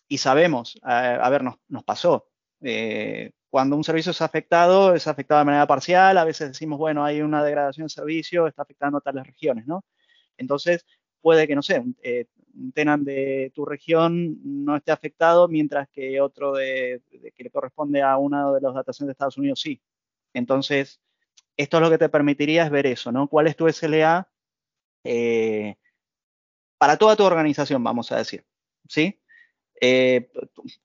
Y 0.07 0.17
sabemos, 0.17 0.75
eh, 0.77 1.17
a 1.21 1.29
ver, 1.29 1.43
nos, 1.43 1.55
nos 1.67 1.83
pasó. 1.83 2.27
eh, 2.61 3.31
cuando 3.49 3.75
un 3.75 3.83
servicio 3.83 4.11
es 4.11 4.21
afectado, 4.21 4.95
es 4.95 5.07
afectado 5.07 5.39
de 5.39 5.45
manera 5.45 5.67
parcial. 5.67 6.17
A 6.17 6.23
veces 6.25 6.49
decimos, 6.49 6.79
bueno, 6.79 7.05
hay 7.05 7.21
una 7.21 7.43
degradación 7.43 7.85
de 7.85 7.89
servicio, 7.93 8.47
está 8.47 8.63
afectando 8.63 8.97
a 8.97 9.01
tales 9.01 9.27
regiones, 9.27 9.67
¿no? 9.67 9.85
Entonces, 10.37 10.85
puede 11.21 11.47
que, 11.47 11.55
no 11.55 11.61
sé, 11.61 11.79
un, 11.79 11.95
eh, 12.01 12.25
un 12.55 12.71
tenant 12.71 13.03
de 13.05 13.51
tu 13.53 13.63
región 13.65 14.39
no 14.65 14.75
esté 14.75 14.91
afectado, 14.91 15.47
mientras 15.47 15.87
que 15.89 16.19
otro 16.19 16.53
de, 16.53 17.01
de 17.11 17.31
que 17.31 17.43
le 17.43 17.51
corresponde 17.51 18.01
a 18.01 18.17
uno 18.17 18.53
de 18.53 18.61
los 18.61 18.73
data 18.73 18.91
centers 18.91 19.07
de 19.07 19.11
Estados 19.13 19.37
Unidos 19.37 19.59
sí. 19.61 19.79
Entonces, 20.33 20.99
esto 21.57 21.77
es 21.77 21.83
lo 21.83 21.89
que 21.89 21.97
te 21.97 22.09
permitiría 22.09 22.65
es 22.65 22.71
ver 22.71 22.87
eso, 22.87 23.11
¿no? 23.11 23.27
¿Cuál 23.27 23.47
es 23.47 23.55
tu 23.55 23.67
SLA 23.67 24.29
eh, 25.03 25.75
para 26.77 26.97
toda 26.97 27.15
tu 27.15 27.23
organización, 27.23 27.83
vamos 27.83 28.11
a 28.11 28.17
decir? 28.17 28.45
¿Sí? 28.87 29.19
Eh, 29.81 30.31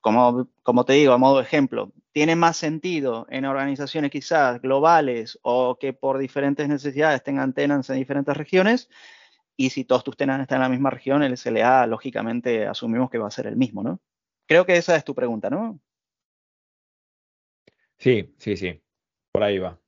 como, 0.01 0.49
como 0.63 0.85
te 0.85 0.93
digo, 0.93 1.13
a 1.13 1.17
modo 1.17 1.37
de 1.37 1.43
ejemplo, 1.43 1.93
tiene 2.11 2.35
más 2.35 2.57
sentido 2.57 3.27
en 3.29 3.45
organizaciones 3.45 4.11
quizás 4.11 4.61
globales 4.61 5.39
o 5.41 5.77
que 5.79 5.93
por 5.93 6.17
diferentes 6.17 6.67
necesidades 6.67 7.23
tengan 7.23 7.53
tenants 7.53 7.89
en 7.89 7.97
diferentes 7.97 8.35
regiones. 8.35 8.89
Y 9.55 9.71
si 9.71 9.85
todos 9.85 10.03
tus 10.03 10.17
tenants 10.17 10.43
están 10.43 10.57
en 10.57 10.63
la 10.63 10.69
misma 10.69 10.89
región, 10.89 11.23
el 11.23 11.37
SLA, 11.37 11.85
lógicamente, 11.87 12.65
asumimos 12.65 13.09
que 13.09 13.17
va 13.17 13.27
a 13.27 13.31
ser 13.31 13.47
el 13.47 13.57
mismo, 13.57 13.83
¿no? 13.83 13.99
Creo 14.47 14.65
que 14.65 14.77
esa 14.77 14.95
es 14.95 15.03
tu 15.03 15.13
pregunta, 15.13 15.49
¿no? 15.49 15.79
Sí, 17.97 18.33
sí, 18.37 18.55
sí. 18.55 18.81
Por 19.31 19.43
ahí 19.43 19.59
va. 19.59 19.79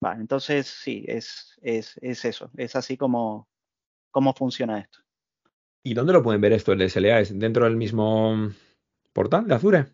Vale, 0.00 0.20
entonces 0.20 0.66
sí, 0.66 1.04
es, 1.08 1.58
es, 1.60 1.98
es 2.00 2.24
eso. 2.24 2.50
Es 2.56 2.76
así 2.76 2.96
como, 2.96 3.48
funciona 4.36 4.78
esto. 4.80 4.98
¿Y 5.84 5.94
dónde 5.94 6.12
lo 6.12 6.22
pueden 6.22 6.40
ver 6.40 6.52
esto, 6.52 6.72
el 6.72 6.82
SLA? 6.82 7.20
¿Es 7.20 7.38
dentro 7.38 7.64
del 7.64 7.76
mismo 7.76 8.50
portal 9.12 9.46
de 9.46 9.54
Azure? 9.54 9.86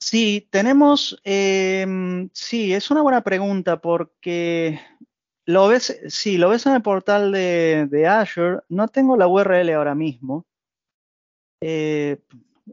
Sí, 0.00 0.48
tenemos, 0.50 1.20
eh, 1.24 2.28
sí, 2.32 2.72
es 2.72 2.90
una 2.90 3.02
buena 3.02 3.22
pregunta 3.22 3.80
porque 3.80 4.80
lo 5.44 5.66
ves, 5.68 6.00
sí, 6.08 6.38
lo 6.38 6.50
ves 6.50 6.66
en 6.66 6.74
el 6.74 6.82
portal 6.82 7.32
de, 7.32 7.88
de 7.90 8.06
Azure. 8.06 8.60
No 8.68 8.86
tengo 8.88 9.16
la 9.16 9.26
URL 9.26 9.70
ahora 9.70 9.94
mismo. 9.94 10.44
Eh, 11.60 12.20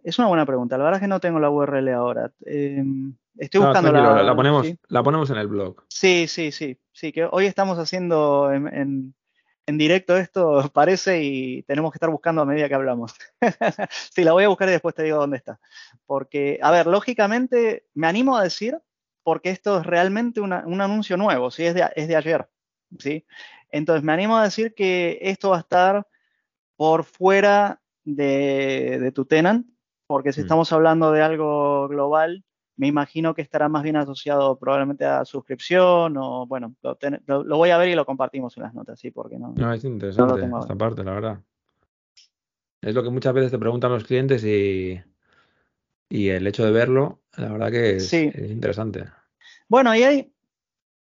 es 0.03 0.19
una 0.19 0.27
buena 0.27 0.45
pregunta. 0.45 0.77
La 0.77 0.83
verdad 0.83 0.99
es 0.99 1.03
que 1.03 1.07
no 1.07 1.19
tengo 1.19 1.39
la 1.39 1.49
URL 1.49 1.89
ahora. 1.93 2.31
Eh, 2.45 2.83
estoy 3.37 3.61
buscando 3.61 3.91
la. 3.91 4.23
la 4.23 4.35
ponemos, 4.35 4.67
¿sí? 4.67 4.77
la 4.87 5.03
ponemos 5.03 5.29
en 5.29 5.37
el 5.37 5.47
blog. 5.47 5.83
Sí, 5.87 6.27
sí, 6.27 6.51
sí, 6.51 6.77
sí, 6.91 7.11
que 7.11 7.27
hoy 7.31 7.45
estamos 7.45 7.77
haciendo 7.79 8.51
en, 8.51 8.67
en- 8.67 9.15
en 9.67 9.77
directo 9.79 10.15
esto, 10.15 10.69
parece, 10.73 11.23
y 11.23 11.63
tenemos 11.63 11.91
que 11.91 11.97
estar 11.97 12.09
buscando 12.11 12.41
a 12.43 12.45
medida 12.45 12.67
que 12.69 12.75
hablamos. 12.75 13.15
sí, 13.89 14.23
la 14.23 14.33
voy 14.33 14.43
a 14.43 14.47
buscar 14.49 14.67
y 14.69 14.73
después 14.73 14.93
te 14.93 15.03
digo 15.03 15.17
dónde 15.17 15.37
está. 15.37 15.59
Porque, 16.05 16.59
a 16.61 16.69
ver, 16.71 16.85
lógicamente 16.87 17.85
me 17.95 18.05
animo 18.07 18.37
a 18.37 18.43
decir, 18.43 18.77
porque 19.23 19.49
esto 19.49 19.79
es 19.79 19.85
realmente 19.85 20.39
una- 20.39 20.63
un 20.67 20.81
anuncio 20.81 21.17
nuevo, 21.17 21.49
¿sí? 21.49 21.65
Es 21.65 21.73
de, 21.73 21.89
es 21.95 22.07
de 22.07 22.15
ayer, 22.15 22.47
¿sí? 22.99 23.25
Entonces 23.71 24.03
me 24.03 24.13
animo 24.13 24.37
a 24.37 24.43
decir 24.43 24.75
que 24.75 25.17
esto 25.21 25.49
va 25.49 25.57
a 25.57 25.61
estar 25.61 26.07
por 26.75 27.03
fuera 27.03 27.81
de, 28.03 28.99
de 29.01 29.11
tu 29.11 29.25
tenant, 29.25 29.65
porque 30.05 30.31
si 30.31 30.41
Mm. 30.41 30.43
estamos 30.43 30.71
hablando 30.73 31.11
de 31.11 31.23
algo 31.23 31.87
global, 31.87 32.43
me 32.77 32.87
imagino 32.87 33.33
que 33.33 33.41
estará 33.41 33.69
más 33.69 33.83
bien 33.83 33.95
asociado 33.95 34.57
probablemente 34.57 35.05
a 35.05 35.23
suscripción 35.25 36.17
o, 36.17 36.45
bueno, 36.45 36.75
lo, 36.81 36.95
ten- 36.95 37.21
lo- 37.25 37.43
lo 37.43 37.57
voy 37.57 37.69
a 37.69 37.77
ver 37.77 37.89
y 37.89 37.95
lo 37.95 38.05
compartimos 38.05 38.55
en 38.57 38.63
las 38.63 38.73
notas, 38.73 38.99
sí, 38.99 39.11
porque 39.11 39.37
no. 39.39 39.53
No, 39.55 39.71
es 39.73 39.83
interesante 39.83 40.41
tengo 40.41 40.59
esta 40.59 40.75
parte, 40.75 41.03
la 41.03 41.11
verdad. 41.13 41.39
Es 42.81 42.93
lo 42.93 43.01
que 43.03 43.09
muchas 43.09 43.33
veces 43.33 43.51
te 43.51 43.57
preguntan 43.59 43.91
los 43.91 44.03
clientes 44.03 44.43
y, 44.43 45.01
y 46.09 46.29
el 46.29 46.45
hecho 46.47 46.65
de 46.65 46.71
verlo, 46.71 47.21
la 47.37 47.51
verdad 47.51 47.71
que 47.71 47.95
es, 47.95 48.07
Sí. 48.09 48.29
es 48.33 48.51
interesante. 48.51 49.05
Bueno, 49.67 49.95
y 49.95 50.03
hay, 50.03 50.31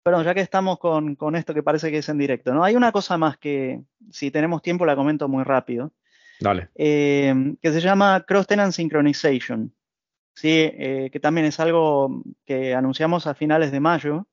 perdón, 0.02 0.24
ya 0.24 0.34
que 0.34 0.40
estamos 0.40 0.78
con, 0.78 1.14
con 1.14 1.36
esto 1.36 1.54
que 1.54 1.62
parece 1.62 1.90
que 1.90 1.98
es 1.98 2.08
en 2.08 2.18
directo, 2.18 2.52
¿no? 2.52 2.64
Hay 2.64 2.74
una 2.74 2.90
cosa 2.92 3.16
más 3.18 3.38
que, 3.38 3.82
si 4.10 4.30
tenemos 4.30 4.62
tiempo, 4.62 4.84
la 4.86 4.96
comento 4.96 5.28
muy 5.28 5.44
rápido. 5.44 5.92
Dale. 6.40 6.68
eh, 6.76 7.56
que 7.60 7.72
se 7.72 7.80
llama 7.80 8.24
Cross 8.26 8.46
Tenant 8.46 8.72
Synchronization, 8.72 9.72
¿sí? 10.38 10.70
Eh, 10.72 11.10
que 11.12 11.20
también 11.20 11.46
es 11.46 11.58
algo 11.60 12.22
que 12.44 12.74
anunciamos 12.74 13.26
a 13.26 13.34
finales 13.34 13.72
de 13.72 13.80
mayo. 13.80 14.28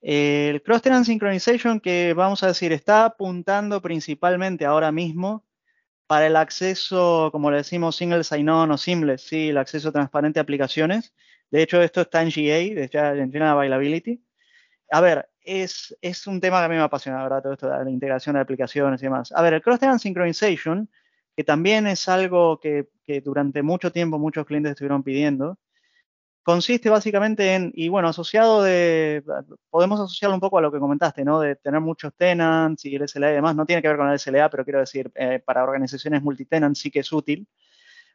El 0.00 0.62
Cross 0.62 0.82
Tenant 0.82 1.04
Synchronization, 1.04 1.80
que 1.80 2.14
vamos 2.14 2.42
a 2.42 2.48
decir, 2.48 2.72
está 2.72 3.04
apuntando 3.04 3.82
principalmente 3.82 4.64
ahora 4.64 4.92
mismo 4.92 5.44
para 6.06 6.26
el 6.28 6.36
acceso, 6.36 7.28
como 7.32 7.50
le 7.50 7.58
decimos, 7.58 7.96
single 7.96 8.24
sign-on 8.24 8.70
o 8.70 8.78
seamless, 8.78 9.22
¿sí? 9.22 9.50
el 9.50 9.58
acceso 9.58 9.92
transparente 9.92 10.38
a 10.40 10.42
aplicaciones. 10.42 11.14
De 11.50 11.62
hecho, 11.62 11.82
esto 11.82 12.02
está 12.02 12.22
en 12.22 12.30
GA, 12.30 12.88
ya 12.90 13.10
en 13.12 13.30
General 13.30 13.50
Availability. 13.50 14.22
A 14.90 15.00
ver, 15.02 15.28
es, 15.42 15.96
es 16.00 16.26
un 16.26 16.40
tema 16.40 16.60
que 16.60 16.64
a 16.66 16.68
mí 16.68 16.76
me 16.76 16.82
apasiona, 16.82 17.22
¿verdad? 17.22 17.42
Todo 17.42 17.52
esto 17.52 17.68
de 17.68 17.84
la 17.84 17.90
integración 17.90 18.34
de 18.36 18.40
aplicaciones 18.40 19.02
y 19.02 19.06
demás. 19.06 19.32
A 19.32 19.42
ver, 19.42 19.54
el 19.54 19.62
Cross 19.62 19.80
Tenant 19.80 20.00
Synchronization, 20.00 20.88
que 21.38 21.44
también 21.44 21.86
es 21.86 22.08
algo 22.08 22.58
que, 22.58 22.88
durante 23.24 23.62
mucho 23.62 23.92
tiempo 23.92 24.18
muchos 24.18 24.44
clientes 24.44 24.72
estuvieron 24.72 25.04
pidiendo, 25.04 25.56
consiste 26.42 26.90
básicamente 26.90 27.54
en, 27.54 27.70
y 27.76 27.88
bueno, 27.88 28.08
asociado 28.08 28.64
de, 28.64 29.22
podemos 29.70 30.00
asociarlo 30.00 30.34
un 30.34 30.40
poco 30.40 30.58
a 30.58 30.62
lo 30.62 30.72
que 30.72 30.80
comentaste, 30.80 31.24
¿no? 31.24 31.38
De 31.38 31.54
tener 31.54 31.80
muchos 31.80 32.12
tenants 32.16 32.84
y 32.86 32.96
el 32.96 33.08
SLA 33.08 33.30
y 33.30 33.34
demás, 33.34 33.54
no 33.54 33.66
tiene 33.66 33.82
que 33.82 33.86
ver 33.86 33.98
con 33.98 34.08
el 34.10 34.18
SLA, 34.18 34.50
pero 34.50 34.64
quiero 34.64 34.80
decir, 34.80 35.12
eh, 35.14 35.38
para 35.38 35.62
organizaciones 35.62 36.24
multitenant 36.24 36.74
sí 36.74 36.90
que 36.90 36.98
es 36.98 37.12
útil. 37.12 37.46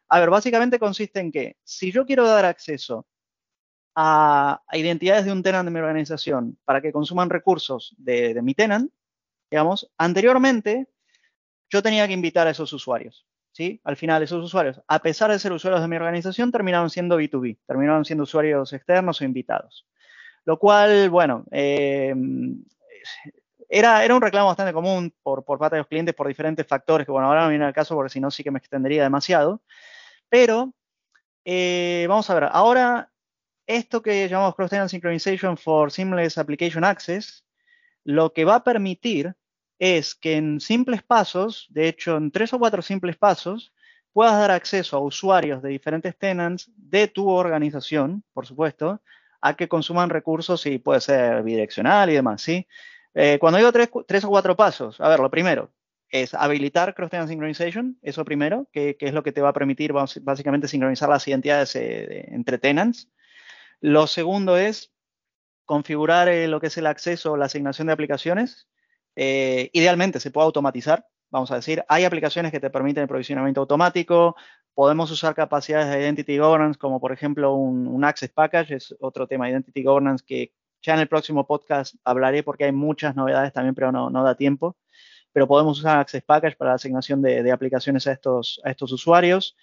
A 0.08 0.20
ver, 0.20 0.28
básicamente 0.28 0.78
consiste 0.78 1.20
en 1.20 1.32
que 1.32 1.56
si 1.64 1.92
yo 1.92 2.04
quiero 2.04 2.26
dar 2.28 2.44
acceso 2.44 3.06
a, 3.94 4.60
a 4.68 4.76
identidades 4.76 5.24
de 5.24 5.32
un 5.32 5.42
tenant 5.42 5.64
de 5.64 5.70
mi 5.70 5.80
organización 5.80 6.58
para 6.66 6.82
que 6.82 6.92
consuman 6.92 7.30
recursos 7.30 7.94
de, 7.96 8.34
de 8.34 8.42
mi 8.42 8.54
tenant, 8.54 8.92
digamos, 9.50 9.90
anteriormente 9.96 10.88
yo 11.70 11.82
tenía 11.82 12.06
que 12.06 12.12
invitar 12.12 12.46
a 12.46 12.50
esos 12.50 12.72
usuarios. 12.72 13.26
¿sí? 13.52 13.80
Al 13.84 13.96
final, 13.96 14.22
esos 14.22 14.44
usuarios, 14.44 14.80
a 14.86 14.98
pesar 15.00 15.30
de 15.30 15.38
ser 15.38 15.52
usuarios 15.52 15.80
de 15.80 15.88
mi 15.88 15.96
organización, 15.96 16.50
terminaron 16.50 16.90
siendo 16.90 17.18
B2B, 17.18 17.58
terminaron 17.66 18.04
siendo 18.04 18.24
usuarios 18.24 18.72
externos 18.72 19.20
o 19.20 19.24
invitados. 19.24 19.86
Lo 20.44 20.58
cual, 20.58 21.08
bueno, 21.08 21.44
eh, 21.50 22.14
era, 23.68 24.04
era 24.04 24.14
un 24.14 24.22
reclamo 24.22 24.48
bastante 24.48 24.72
común 24.72 25.14
por, 25.22 25.44
por 25.44 25.58
parte 25.58 25.76
de 25.76 25.80
los 25.80 25.88
clientes 25.88 26.14
por 26.14 26.28
diferentes 26.28 26.66
factores, 26.66 27.06
que 27.06 27.12
bueno, 27.12 27.28
ahora 27.28 27.44
no 27.44 27.48
viene 27.48 27.64
al 27.64 27.72
caso 27.72 27.94
porque 27.94 28.10
si 28.10 28.20
no 28.20 28.30
sí 28.30 28.42
que 28.42 28.50
me 28.50 28.58
extendería 28.58 29.02
demasiado. 29.02 29.62
Pero, 30.28 30.74
eh, 31.44 32.06
vamos 32.08 32.28
a 32.30 32.34
ver, 32.34 32.48
ahora 32.50 33.10
esto 33.66 34.02
que 34.02 34.28
llamamos 34.28 34.54
Cross-Tenant 34.54 34.90
Synchronization 34.90 35.56
for 35.56 35.90
Seamless 35.90 36.38
Application 36.38 36.84
Access, 36.84 37.44
lo 38.04 38.32
que 38.32 38.44
va 38.44 38.56
a 38.56 38.64
permitir 38.64 39.34
es 39.78 40.14
que 40.14 40.36
en 40.36 40.60
simples 40.60 41.02
pasos, 41.02 41.66
de 41.70 41.88
hecho 41.88 42.16
en 42.16 42.30
tres 42.30 42.52
o 42.52 42.58
cuatro 42.58 42.82
simples 42.82 43.16
pasos, 43.16 43.72
puedas 44.12 44.34
dar 44.34 44.52
acceso 44.52 44.96
a 44.96 45.00
usuarios 45.00 45.62
de 45.62 45.70
diferentes 45.70 46.16
tenants 46.16 46.70
de 46.76 47.08
tu 47.08 47.28
organización, 47.28 48.22
por 48.32 48.46
supuesto, 48.46 49.02
a 49.40 49.54
que 49.54 49.68
consuman 49.68 50.08
recursos 50.08 50.64
y 50.66 50.78
puede 50.78 51.00
ser 51.00 51.42
bidireccional 51.42 52.08
y 52.10 52.14
demás, 52.14 52.40
¿sí? 52.40 52.66
Eh, 53.14 53.38
cuando 53.38 53.58
digo 53.58 53.72
tres, 53.72 53.90
tres, 54.06 54.24
o 54.24 54.28
cuatro 54.28 54.56
pasos, 54.56 55.00
a 55.00 55.08
ver, 55.08 55.20
lo 55.20 55.30
primero, 55.30 55.70
es 56.08 56.32
habilitar 56.32 56.94
Cross-Tenant 56.94 57.28
Synchronization, 57.28 57.98
eso 58.02 58.24
primero, 58.24 58.68
que, 58.72 58.96
es 58.98 59.12
lo 59.12 59.22
que 59.22 59.32
te 59.32 59.40
va 59.40 59.50
a 59.50 59.52
permitir 59.52 59.92
básicamente 59.92 60.68
sincronizar 60.68 61.08
las 61.08 61.26
identidades 61.26 61.74
eh, 61.76 62.28
entre 62.32 62.58
tenants. 62.58 63.10
Lo 63.80 64.06
segundo 64.06 64.56
es 64.56 64.92
configurar 65.64 66.28
eh, 66.28 66.48
lo 66.48 66.60
que 66.60 66.68
es 66.68 66.78
el 66.78 66.86
acceso 66.86 67.32
o 67.32 67.36
la 67.36 67.46
asignación 67.46 67.88
de 67.88 67.92
aplicaciones. 67.92 68.68
Eh, 69.16 69.70
idealmente 69.72 70.20
se 70.20 70.30
puede 70.30 70.46
automatizar, 70.46 71.06
vamos 71.30 71.50
a 71.50 71.56
decir. 71.56 71.84
Hay 71.88 72.04
aplicaciones 72.04 72.52
que 72.52 72.60
te 72.60 72.70
permiten 72.70 73.02
el 73.02 73.08
provisionamiento 73.08 73.60
automático. 73.60 74.36
Podemos 74.74 75.10
usar 75.10 75.34
capacidades 75.34 75.88
de 75.88 76.00
Identity 76.00 76.38
Governance, 76.38 76.78
como 76.78 77.00
por 77.00 77.12
ejemplo 77.12 77.54
un, 77.54 78.04
Access 78.04 78.30
Package, 78.30 78.74
es 78.74 78.94
otro 79.00 79.26
tema 79.26 79.46
de 79.46 79.52
Identity 79.52 79.82
Governance 79.84 80.24
que 80.26 80.52
ya 80.82 80.94
en 80.94 81.00
el 81.00 81.08
próximo 81.08 81.46
podcast 81.46 81.94
hablaré 82.04 82.42
porque 82.42 82.64
hay 82.64 82.72
muchas 82.72 83.16
novedades 83.16 83.52
también, 83.52 83.74
pero 83.74 83.92
no, 83.92 84.22
da 84.22 84.34
tiempo. 84.36 84.76
Pero 85.32 85.48
podemos 85.48 85.78
usar 85.78 85.98
Access 85.98 86.22
Package 86.22 86.56
para 86.56 86.72
la 86.72 86.76
asignación 86.76 87.22
de, 87.22 87.50
aplicaciones 87.50 88.06
a 88.06 88.12
estos, 88.12 88.60
a 88.64 88.70
estos 88.70 88.92
usuarios. 88.92 89.56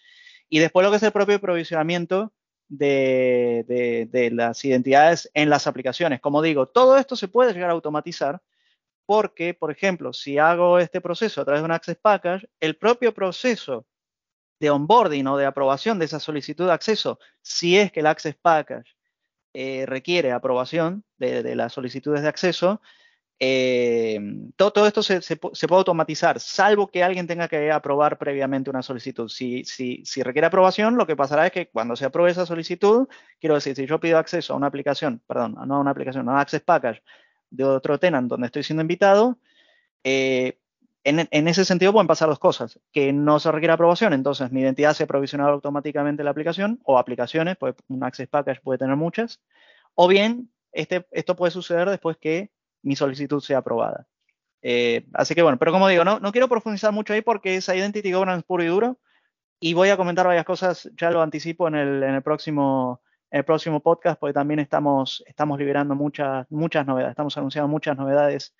Y 0.50 0.60
después 0.60 0.84
lo 0.84 0.92
que 0.92 0.98
es 0.98 1.04
el 1.04 1.12
propio 1.12 1.40
provisionamiento, 1.40 2.34
de, 2.72 4.30
las 4.34 4.64
identidades 4.66 5.30
en 5.34 5.50
las 5.50 5.68
aplicaciones. 5.68 6.22
Como 6.22 6.42
digo, 6.42 6.68
todo 6.68 6.98
esto 6.98 7.16
se 7.16 7.28
puede 7.28 7.54
llegar 7.54 7.70
a 7.70 7.74
automatizar 7.74 8.42
porque, 9.12 9.54
por 9.54 9.72
ejemplo, 9.72 10.14
si 10.14 10.38
hago 10.38 10.80
este 10.80 11.02
proceso 11.02 11.42
a 11.42 11.44
través 11.44 11.62
de 11.62 11.66
un 11.66 11.74
Access 11.74 11.98
Package, 11.98 12.48
el 12.62 12.78
propio 12.78 13.14
proceso 13.14 13.86
de 14.58 14.70
onboarding 14.70 15.28
o 15.28 15.36
de 15.36 15.46
aprobación 15.46 16.00
de 16.00 16.06
esa 16.06 16.22
solicitud 16.22 16.68
de 16.68 16.72
acceso, 16.72 17.20
si 17.42 17.78
es 17.78 17.92
que 17.92 18.00
el 18.00 18.08
Access 18.08 18.38
Package 18.42 18.96
eh, 19.54 19.86
requiere 19.86 20.32
aprobación 20.32 21.04
de, 21.18 21.58
las 21.58 21.74
solicitudes 21.74 22.22
de 22.22 22.30
acceso, 22.30 22.82
eh, 23.38 24.18
todo, 24.56 24.88
esto 24.88 25.04
se, 25.04 25.20
puede 25.36 25.80
automatizar, 25.80 26.40
salvo 26.40 26.88
que 26.88 27.04
alguien 27.04 27.28
tenga 27.28 27.50
que 27.50 27.70
aprobar 27.70 28.18
previamente 28.18 28.70
una 28.70 28.82
solicitud. 28.82 29.28
Si, 29.28 29.66
si, 29.66 30.24
requiere 30.24 30.48
aprobación, 30.48 30.96
lo 30.96 31.06
que 31.06 31.18
pasará 31.18 31.48
es 31.48 31.52
que 31.52 31.68
cuando 31.68 31.98
se 31.98 32.06
apruebe 32.06 32.32
esa 32.32 32.46
solicitud, 32.46 33.10
quiero 33.42 33.56
decir, 33.56 33.76
si 33.76 33.86
yo 33.86 34.00
pido 34.00 34.18
acceso 34.18 34.54
a 34.54 34.56
una 34.56 34.68
aplicación, 34.68 35.22
perdón, 35.28 35.58
no 35.68 35.76
a 35.76 35.80
una 35.80 35.92
aplicación, 35.92 36.30
a 36.30 36.32
un 36.32 36.40
Access 36.40 36.62
Package 36.62 37.04
de 37.52 37.64
otro 37.64 38.00
tenant 38.00 38.28
donde 38.28 38.48
estoy 38.48 38.64
siendo 38.64 38.82
invitado, 38.82 39.38
eh, 40.04 40.58
en, 41.04 41.48
ese 41.48 41.66
sentido 41.66 41.94
pueden 41.94 42.08
pasar 42.08 42.30
dos 42.30 42.40
cosas, 42.40 42.80
que 42.92 43.12
no 43.12 43.40
se 43.40 43.52
requiere 43.52 43.74
aprobación, 43.74 44.14
entonces 44.14 44.52
mi 44.52 44.62
identidad 44.62 44.94
se 44.94 45.08
provisiona 45.08 45.46
automáticamente 45.46 46.22
en 46.22 46.26
la 46.26 46.32
aplicación 46.32 46.80
o 46.84 47.00
aplicaciones, 47.00 47.58
pues 47.58 47.76
un 47.88 48.04
Access 48.04 48.28
Package 48.28 48.62
puede 48.62 48.80
tener 48.80 48.96
muchas, 48.96 49.42
o 49.96 50.08
bien 50.08 50.52
este, 50.72 51.06
esto 51.12 51.36
puede 51.36 51.52
suceder 51.52 51.90
después 51.90 52.18
que 52.18 52.52
mi 52.84 52.96
solicitud 52.96 53.42
sea 53.42 53.60
aprobada. 53.60 54.08
Eh, 54.62 55.08
así 55.14 55.34
que 55.34 55.42
bueno, 55.42 55.58
pero 55.58 55.72
como 55.72 55.88
digo, 55.88 56.04
no, 56.04 56.20
no 56.20 56.32
quiero 56.32 56.48
profundizar 56.48 56.92
mucho 56.92 57.14
ahí 57.14 57.22
porque 57.22 57.56
es 57.56 57.68
Identity 57.68 58.12
Governance 58.12 58.46
puro 58.46 58.64
y 58.64 58.68
duro. 58.68 59.00
Y 59.60 59.74
voy 59.74 59.90
a 59.90 59.98
comentar 59.98 60.26
varias 60.26 60.46
cosas, 60.46 60.90
ya 60.98 61.12
lo 61.12 61.22
anticipo 61.22 61.68
en 61.68 61.76
el, 61.76 62.04
en 62.04 62.16
el, 62.16 62.24
próximo, 62.24 63.02
el 63.32 63.46
próximo 63.46 63.80
podcast, 63.80 64.20
porque 64.20 64.34
también 64.34 64.60
estamos, 64.60 65.24
estamos 65.26 65.58
liberando 65.58 65.96
muchas, 65.96 66.46
muchas 66.52 66.86
novedades, 66.86 67.12
estamos 67.12 67.38
anunciando 67.38 67.70
muchas 67.70 67.98
novedades 67.98 68.54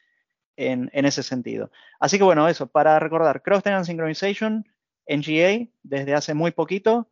en, 0.56 0.90
en 0.94 1.06
ese 1.06 1.24
sentido. 1.24 1.72
Así 2.00 2.18
que 2.18 2.24
bueno, 2.24 2.48
eso, 2.48 2.68
para 2.68 2.98
recordar, 2.98 3.42
Cross-Tenant 3.44 3.86
Synchronization 3.86 4.66
en 5.06 5.22
GA 5.22 5.70
desde 5.84 6.14
hace 6.14 6.34
muy 6.34 6.52
poquito, 6.52 7.12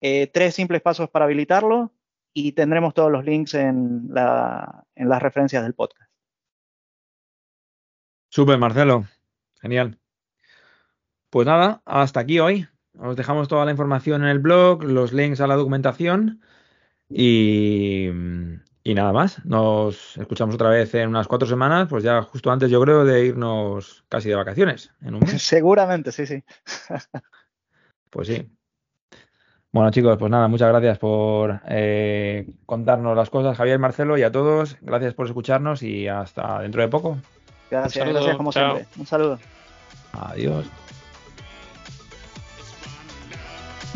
eh, 0.00 0.26
tres 0.26 0.54
simples 0.54 0.80
pasos 0.80 1.10
para 1.10 1.26
habilitarlo 1.26 1.92
y 2.32 2.52
tendremos 2.52 2.94
todos 2.94 3.12
los 3.12 3.24
links 3.24 3.54
en, 3.54 4.08
la, 4.08 4.84
en 4.94 5.08
las 5.08 5.22
referencias 5.22 5.62
del 5.62 5.74
podcast. 5.74 6.10
Súper, 8.30 8.58
Marcelo. 8.58 9.04
Genial. 9.60 9.98
Pues 11.30 11.46
nada, 11.46 11.82
hasta 11.84 12.20
aquí 12.20 12.38
hoy. 12.38 12.66
Os 12.98 13.16
dejamos 13.16 13.48
toda 13.48 13.66
la 13.66 13.70
información 13.70 14.22
en 14.22 14.28
el 14.28 14.38
blog, 14.38 14.82
los 14.82 15.12
links 15.12 15.40
a 15.40 15.46
la 15.46 15.56
documentación 15.56 16.40
y, 17.08 18.08
nada 18.84 19.12
más. 19.12 19.44
Nos 19.44 20.16
escuchamos 20.16 20.54
otra 20.54 20.70
vez 20.70 20.94
en 20.94 21.08
unas 21.08 21.28
cuatro 21.28 21.48
semanas, 21.48 21.88
pues 21.88 22.04
ya 22.04 22.22
justo 22.22 22.50
antes 22.50 22.70
yo 22.70 22.80
creo 22.80 23.04
de 23.04 23.26
irnos 23.26 24.04
casi 24.08 24.28
de 24.28 24.36
vacaciones. 24.36 24.92
En 25.02 25.14
un 25.14 25.26
Seguramente, 25.38 26.12
sí, 26.12 26.26
sí. 26.26 26.42
pues 28.10 28.28
sí. 28.28 28.50
Bueno 29.72 29.90
chicos, 29.90 30.16
pues 30.18 30.30
nada, 30.30 30.48
muchas 30.48 30.68
gracias 30.68 30.98
por 30.98 31.60
eh, 31.68 32.48
contarnos 32.64 33.14
las 33.14 33.28
cosas, 33.28 33.58
Javier, 33.58 33.78
Marcelo 33.78 34.16
y 34.16 34.22
a 34.22 34.32
todos. 34.32 34.78
Gracias 34.80 35.12
por 35.12 35.26
escucharnos 35.26 35.82
y 35.82 36.08
hasta 36.08 36.60
dentro 36.60 36.80
de 36.80 36.88
poco. 36.88 37.18
Gracias, 37.70 38.08
gracias 38.08 38.36
como 38.36 38.52
siempre. 38.52 38.86
Un 38.96 39.06
saludo. 39.06 39.38
Adiós. 40.12 40.64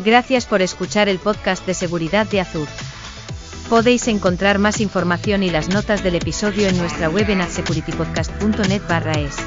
Gracias 0.03 0.45
por 0.45 0.61
escuchar 0.61 1.09
el 1.09 1.19
podcast 1.19 1.65
de 1.65 1.73
seguridad 1.73 2.27
de 2.27 2.41
Azur. 2.41 2.67
Podéis 3.71 4.09
encontrar 4.09 4.59
más 4.59 4.81
información 4.81 5.43
y 5.43 5.49
las 5.49 5.69
notas 5.69 6.03
del 6.03 6.15
episodio 6.15 6.67
en 6.67 6.77
nuestra 6.77 7.09
web 7.09 7.29
en 7.29 7.39
adsecuritypodcast.net 7.39 8.81
es. 9.15 9.37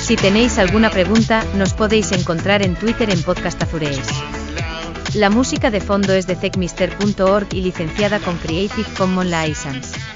Si 0.00 0.16
tenéis 0.16 0.58
alguna 0.58 0.90
pregunta, 0.90 1.44
nos 1.54 1.72
podéis 1.72 2.10
encontrar 2.10 2.60
en 2.62 2.74
Twitter 2.74 3.08
en 3.08 3.22
Podcast 3.22 3.62
Azurees. 3.62 4.08
La 5.14 5.30
música 5.30 5.70
de 5.70 5.80
fondo 5.80 6.12
es 6.12 6.26
de 6.26 6.34
techmister.org 6.34 7.46
y 7.54 7.60
licenciada 7.60 8.18
con 8.18 8.36
Creative 8.38 8.88
Commons 8.98 9.30
License. 9.30 10.09